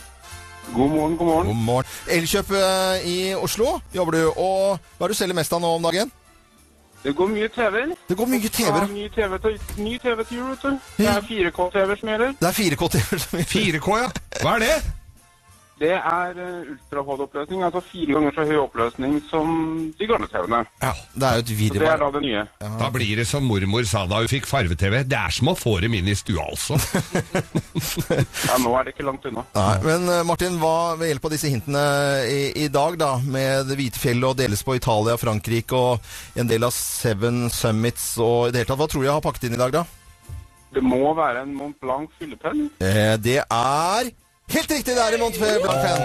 God 0.74 0.90
morgen, 0.90 1.16
god 1.16 1.26
morgen. 1.28 1.46
God 1.52 1.62
morgen. 1.68 1.96
Elkjøp 2.08 2.50
eh, 2.58 3.06
i 3.08 3.16
Oslo 3.36 3.78
jobber 3.94 4.18
du, 4.18 4.22
og 4.32 4.76
hva 4.98 5.04
er 5.06 5.08
det 5.08 5.16
du 5.16 5.20
selger 5.22 5.36
mest 5.38 5.52
av 5.52 5.60
nå 5.64 5.72
om 5.78 5.84
dagen? 5.88 6.12
Det 7.04 7.12
går 7.18 7.28
mye 7.28 7.48
TV-er. 7.52 7.90
Det 8.08 8.16
går 8.16 8.28
mye 8.32 8.48
TV-er. 8.48 8.86
Ny 8.88 9.08
TV 9.12 9.34
til, 9.44 9.56
ny 9.84 9.98
TV 10.00 10.22
til 10.24 10.38
jul, 10.38 10.46
vet 10.54 10.62
du. 10.64 10.78
Det 10.96 11.08
er 11.12 11.26
4K-TV 11.28 11.96
som 12.00 12.08
gjelder. 12.14 12.30
Det 12.40 12.48
er 12.48 12.54
4K-TV 12.60 13.18
som 13.20 13.42
4K, 13.50 13.88
ja. 14.00 14.06
Hva 14.40 14.54
er 14.56 14.62
det? 14.64 14.76
Det 15.74 15.90
er 15.90 16.36
ultra-HD-oppløsning, 16.38 17.64
altså 17.66 17.80
fire 17.82 18.14
ganger 18.14 18.34
så 18.36 18.44
høy 18.46 18.58
oppløsning 18.62 19.16
som 19.26 19.48
de 19.98 20.06
gamle 20.06 20.28
TV-ene. 20.30 20.60
Ja, 20.82 20.92
det 21.18 21.26
er 21.26 21.40
jo 21.40 21.42
et 21.42 21.50
Så 21.50 21.80
det 21.80 21.88
er 21.90 22.02
da 22.04 22.10
det 22.14 22.22
nye. 22.22 22.44
Da 22.78 22.90
blir 22.94 23.18
det 23.18 23.26
som 23.26 23.48
mormor 23.50 23.88
sa 23.90 24.04
da 24.06 24.20
hun 24.22 24.30
fikk 24.30 24.46
farve-TV. 24.46 25.00
Det 25.10 25.18
er 25.18 25.34
som 25.34 25.50
å 25.50 25.56
få 25.58 25.74
dem 25.82 25.96
inn 25.98 26.12
i 26.12 26.14
stua, 26.18 26.46
altså. 26.46 26.78
Ja, 28.48 28.58
nå 28.62 28.70
er 28.78 28.86
det 28.86 28.94
ikke 28.94 29.06
langt 29.08 29.26
unna. 29.26 29.42
Nei, 29.56 29.74
men 29.82 30.06
eh, 30.12 30.22
Martin, 30.26 30.60
hva 30.62 30.94
ved 31.00 31.10
hjelp 31.10 31.26
av 31.26 31.34
disse 31.34 31.50
hintene 31.50 31.84
i, 32.30 32.40
i 32.64 32.70
dag, 32.72 32.96
da, 33.00 33.10
med 33.18 33.66
det 33.70 33.78
hvite 33.80 33.98
fjellet 33.98 34.30
og 34.30 34.38
deles 34.38 34.62
på 34.66 34.76
Italia, 34.78 35.18
Frankrike 35.20 35.74
og 35.74 36.38
en 36.38 36.50
del 36.50 36.66
av 36.66 36.74
Seven 36.76 37.48
Summits 37.50 38.12
og 38.22 38.48
i 38.48 38.54
det 38.54 38.62
hele 38.62 38.70
tatt, 38.70 38.80
hva 38.82 38.90
tror 38.90 39.02
du 39.02 39.08
jeg 39.08 39.16
har 39.16 39.24
pakket 39.24 39.48
inn 39.50 39.58
i 39.58 39.62
dag, 39.64 39.74
da? 39.74 39.84
Det 40.74 40.82
må 40.82 41.14
være 41.14 41.44
en 41.44 41.54
Mont 41.54 41.76
Blanc 41.82 42.10
fyllepenn. 42.18 42.68
Eh, 42.82 43.14
det 43.22 43.40
er 43.42 44.10
Helt 44.52 44.70
riktig, 44.70 44.94
det 44.94 45.00
er 45.00 45.14
i 45.16 45.18
Mont 45.18 45.36
Blanc-penn. 45.40 46.02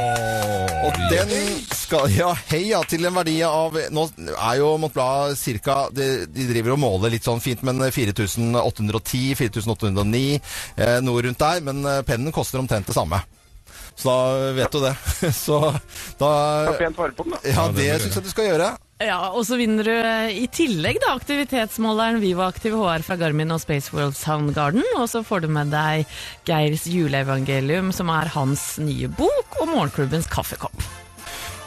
Og 0.88 1.00
den 1.12 1.32
skal 1.76 2.08
Ja, 2.14 2.30
heia 2.52 2.80
til 2.88 3.04
en 3.10 3.18
verdi 3.18 3.36
av 3.44 3.76
Nå 3.92 4.06
er 4.32 4.60
jo 4.62 4.70
Montblad 4.80 5.34
ca. 5.34 5.38
cirka 5.38 5.76
De, 5.92 6.06
de 6.30 6.46
driver 6.48 6.76
og 6.78 6.80
måler 6.80 7.12
litt 7.14 7.28
sånn 7.28 7.42
fint, 7.44 7.62
men 7.68 7.82
4810, 7.84 9.36
4809, 9.42 10.40
eh, 10.80 10.98
noe 11.04 11.26
rundt 11.26 11.42
der. 11.42 11.62
Men 11.68 11.84
eh, 11.84 12.02
pennen 12.08 12.34
koster 12.36 12.62
omtrent 12.64 12.88
det 12.88 12.96
samme. 12.96 13.20
Så 14.00 14.08
da 14.08 14.52
vet 14.56 14.72
du 14.72 14.80
det. 14.86 14.96
Så 15.44 15.60
da 16.22 16.30
Ta 16.70 16.78
pent 16.80 16.98
vare 16.98 17.18
på 17.18 17.28
den, 17.28 17.36
da. 17.36 17.44
Ja, 17.44 17.68
det 17.76 17.92
syns 18.06 18.22
jeg 18.22 18.30
du 18.30 18.32
skal 18.32 18.54
gjøre. 18.54 18.72
Ja, 19.00 19.30
og 19.32 19.46
så 19.48 19.56
vinner 19.56 19.88
du 19.88 19.94
eh, 19.96 20.42
i 20.44 20.48
tillegg 20.52 20.98
da 21.00 21.14
aktivitetsmåleren 21.16 22.20
Viva 22.20 22.50
Aktiv 22.52 22.76
HR 22.76 23.06
fra 23.08 23.16
Garmin 23.16 23.56
og 23.56 23.62
Space 23.64 23.94
World 23.96 24.18
Soundgarden. 24.20 24.84
Og 25.00 25.08
så 25.08 25.24
får 25.24 25.46
du 25.46 25.54
med 25.56 25.72
deg 25.72 26.04
Geirs 26.50 26.84
juleevangelium, 26.92 27.94
som 27.96 28.12
er 28.12 28.28
hans 28.36 28.74
nye 28.84 29.08
bok, 29.08 29.62
og 29.62 29.72
morgenklubbens 29.72 30.28
kaffekopp. 30.28 30.99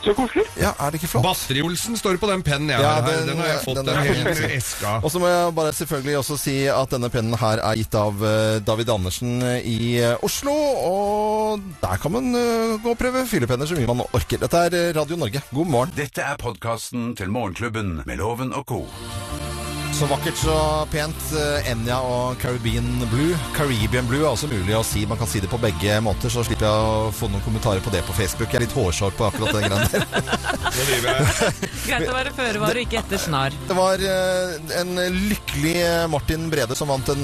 Så 0.02 0.12
koselig. 0.18 0.42
Ja, 0.58 0.72
er 0.82 0.90
det 0.90 0.98
ikke 0.98 1.08
flott? 1.12 1.22
Bastri-Olsen 1.28 1.94
står 1.98 2.16
på 2.18 2.26
den 2.26 2.42
pennen 2.42 2.72
jeg 2.72 2.80
Ja, 2.82 2.88
har 2.96 3.02
her. 3.06 3.18
den- 3.20 3.26
Den 3.28 3.36
har 3.38 3.46
jeg 3.52 3.60
fått 3.62 3.76
den 3.76 3.86
den, 3.86 4.26
er 4.26 4.56
eske 4.56 4.86
av. 4.88 5.04
Og 5.04 5.10
så 5.14 5.20
må 5.22 5.28
jeg 5.30 5.54
bare 5.54 5.72
selvfølgelig 5.72 6.16
også 6.18 6.38
si 6.38 6.56
at 6.66 6.90
denne 6.90 7.08
pennen 7.10 7.38
her 7.38 7.58
er 7.62 7.76
gitt 7.78 7.94
av 7.94 8.24
eh, 8.24 8.58
David 8.66 8.90
Andersen 8.90 9.40
i 9.62 9.98
eh, 10.02 10.16
Oslo. 10.22 10.50
Og 10.52 11.60
der 11.80 11.96
kan 12.02 12.12
man 12.12 12.34
eh, 12.34 12.76
gå 12.82 12.90
og 12.90 12.98
prøve 12.98 13.26
fyllepenner 13.30 13.66
så 13.70 13.78
mye 13.78 13.86
man 13.94 14.02
orker. 14.12 14.38
Dette 14.42 14.56
er 14.66 14.74
eh, 14.74 14.92
Radio 14.98 15.16
Norge. 15.16 15.42
God 15.54 15.66
morgen. 15.70 15.92
Dette 15.94 16.18
er 16.26 16.36
podkasten 16.36 17.14
til 17.16 17.30
Morgenklubben 17.30 18.02
med 18.04 18.18
Loven 18.18 18.52
og 18.52 18.66
co. 18.66 18.82
Så 20.02 20.08
vakkert 20.10 20.36
så 20.36 20.54
pent. 20.90 21.20
eh, 21.38 21.68
Enya 21.70 22.00
og 22.02 22.40
Caribbean 22.42 23.04
Blue. 23.06 23.36
Caribbean 23.54 24.08
Blue 24.10 24.24
er 24.24 24.32
også 24.32 24.48
mulig 24.50 24.74
å 24.74 24.82
si. 24.82 25.04
Man 25.06 25.20
kan 25.20 25.28
si 25.30 25.38
det 25.38 25.46
på 25.46 25.60
begge 25.62 26.00
måter, 26.02 26.26
så 26.26 26.42
slipper 26.42 26.66
jeg 26.66 26.74
å 26.74 27.12
få 27.14 27.28
noen 27.30 27.44
kommentarer 27.44 27.78
på 27.84 27.92
det 27.94 28.00
på 28.02 28.16
Facebook. 28.16 28.50
Jeg 28.50 28.58
er 28.58 28.64
litt 28.64 28.74
hårsår 28.74 29.14
på 29.14 29.28
akkurat 29.28 29.54
den 29.54 29.68
greia 29.68 29.86
der. 29.86 30.02
Greit 31.86 32.08
å 32.08 32.16
være 32.16 32.32
føre 32.34 32.62
var 32.64 32.74
og 32.74 32.82
ikke 32.82 32.98
etter 32.98 33.22
snar. 33.22 33.54
Det 33.68 33.76
var 33.78 34.02
eh, 34.02 34.56
en 34.80 34.90
lykkelig 35.28 35.76
eh, 35.84 36.08
Martin 36.10 36.50
Brede 36.50 36.74
som 36.74 36.90
vant 36.90 37.14
en 37.14 37.22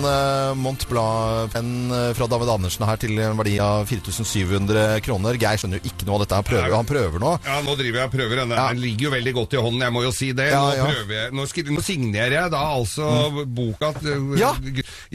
Mont 0.63 0.87
Blanc-penn 0.87 1.75
fra 2.15 2.31
David 2.31 2.55
Andersen 2.55 2.87
her 2.87 3.03
til 3.03 3.19
en 3.25 3.43
verdi 3.43 3.57
av 3.63 3.91
4700 3.91 5.03
kroner. 5.03 5.41
Geir 5.41 5.59
skjønner 5.59 5.83
jo 5.83 5.91
ikke 5.91 6.07
noe 6.07 6.21
av 6.21 6.27
dette. 6.29 6.39
Han 6.39 6.47
prøver, 6.47 6.79
han 6.79 6.93
prøver 6.93 7.27
nå. 7.27 7.35
Ja, 7.43 7.59
nå 7.67 7.75
driver 7.75 8.05
jeg 8.05 8.13
og 8.13 8.15
prøver. 8.15 8.45
Den, 8.45 8.55
den 8.55 8.83
ligger 8.87 9.09
jo 9.09 9.15
veldig 9.19 9.37
godt 9.43 9.59
i 9.59 9.63
hånden, 9.67 9.87
jeg 9.89 9.99
må 9.99 10.07
jo 10.07 10.15
si 10.15 10.31
det. 10.31 10.53
Nå, 10.55 10.65
ja. 10.79 10.89
prøver 10.95 11.19
jeg, 11.19 11.35
nå, 11.35 11.51
nå 11.75 11.87
signerer 11.91 12.39
jeg 12.39 12.55
da 12.55 12.68
altså 12.77 13.45
boka 13.47 13.91
uh, 14.05 14.35
Ja. 14.39 14.53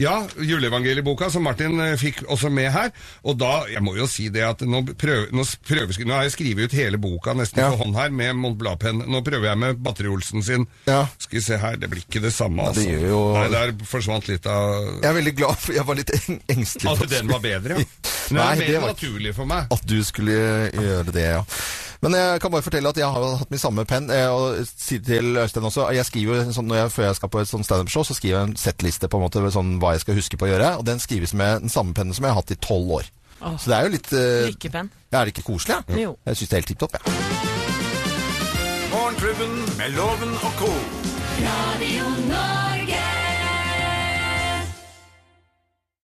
ja, 0.00 0.14
juleevangelieboka 0.38 1.30
som 1.30 1.44
Martin 1.46 1.78
uh, 1.80 1.94
fikk 2.00 2.22
også 2.30 2.50
med 2.52 2.70
her. 2.74 2.90
Og 3.24 3.38
da, 3.40 3.64
jeg 3.70 3.82
må 3.84 3.94
jo 3.98 4.06
si 4.10 4.28
det 4.34 4.42
at 4.46 4.64
nå, 4.66 4.82
prøv, 4.98 5.28
nå, 5.34 5.44
prøver, 5.68 5.98
nå 6.04 6.14
har 6.16 6.26
jeg 6.28 6.34
skrevet 6.36 6.68
ut 6.70 6.76
hele 6.78 6.98
boka 7.00 7.34
nesten 7.38 7.62
Ja. 7.64 7.70
på 7.74 7.82
hånd 7.84 7.96
her 7.98 8.10
med 8.14 8.34
Mont 8.40 8.58
Blanc-penn. 8.60 9.04
Nå 9.10 9.22
prøver 9.26 9.50
jeg 9.52 9.58
med 9.62 9.80
Batteri-Olsen 9.84 10.42
sin. 10.46 10.66
Ja. 10.88 11.04
Skal 11.18 11.38
vi 11.38 11.44
se 11.46 11.58
her, 11.62 11.76
det 11.80 11.90
blir 11.92 12.02
ikke 12.06 12.22
det 12.24 12.32
samme, 12.34 12.62
Ja, 12.64 12.72
det 12.72 12.86
altså. 12.88 13.08
jo- 13.08 13.22
Nei, 13.38 13.48
der 13.52 13.72
forsvant 13.88 14.28
litt 14.28 14.46
av 14.46 15.00
Jeg 15.02 15.10
er 15.10 15.16
veldig 15.20 15.36
glad, 15.36 15.56
for 15.58 15.72
jeg 15.76 15.86
var 15.86 15.94
litt 16.00 16.10
engstelig. 16.54 16.96
For- 16.98 17.06
den 17.14 17.28
var 17.30 17.40
bedre, 17.44 17.78
ja. 17.78 17.84
Den 18.24 18.38
Nei, 18.38 18.54
det 18.56 18.68
mer 18.70 18.80
var 18.80 18.94
naturlig 18.94 19.34
for 19.36 19.44
meg. 19.44 19.66
At 19.74 19.82
du 19.84 19.98
skulle 20.06 20.32
gjøre 20.72 21.12
det, 21.12 21.24
ja. 21.34 21.42
Men 22.04 22.12
jeg 22.18 22.40
kan 22.44 22.52
bare 22.52 22.62
fortelle 22.66 22.90
at 22.92 22.98
jeg 23.00 23.08
har 23.08 23.36
hatt 23.40 23.50
min 23.54 23.60
samme 23.62 23.86
penn. 23.88 24.10
eh, 24.12 24.28
Og 24.28 24.60
si 24.68 24.98
til 25.00 25.36
Øystein 25.40 25.64
også 25.64 25.86
Jeg 25.96 26.04
skriver 26.04 26.44
sånn, 26.52 26.68
når 26.68 26.82
jeg, 26.82 26.90
Før 26.92 27.06
jeg 27.08 27.16
skal 27.16 27.30
på 27.32 27.40
et 27.40 27.48
sånt 27.48 27.64
standup-show, 27.66 28.04
så 28.04 28.14
skriver 28.18 28.36
jeg 28.38 28.48
en 28.50 28.56
settliste 28.60 29.08
på 29.08 29.16
en 29.16 29.24
måte 29.24 29.40
sånn 29.54 29.78
hva 29.80 29.94
jeg 29.96 30.04
skal 30.04 30.18
huske 30.20 30.36
på 30.36 30.44
å 30.46 30.50
gjøre. 30.52 30.74
Og 30.78 30.84
den 30.84 31.00
skrives 31.00 31.32
med 31.34 31.64
den 31.64 31.72
samme 31.72 31.96
pennen 31.96 32.12
som 32.14 32.24
jeg 32.28 32.34
har 32.36 32.42
hatt 32.42 32.52
i 32.52 32.60
tolv 32.60 32.92
år. 33.00 33.08
Oh. 33.40 33.56
Så 33.58 33.72
det 33.72 33.76
er 33.78 33.88
jo 33.88 33.94
litt 33.96 34.12
uh, 34.12 34.46
Lykkepenn. 34.52 34.90
ja, 35.12 35.20
Er 35.20 35.24
det 35.24 35.34
ikke 35.34 35.48
koselig? 35.48 35.80
Ja? 35.88 35.98
Jo. 36.04 36.14
Jeg 36.28 36.36
syns 36.36 36.48
det 36.48 36.56
er 36.56 36.62
helt 36.62 36.70
tipp 36.74 36.84
topp. 36.84 36.94
Ja. 37.00 37.00
Morgenklubben 38.94 39.56
med 39.80 39.96
Loven 39.96 40.36
og 40.44 40.52
co. 40.60 40.70
Radio 41.40 42.04
Norge. 42.28 43.02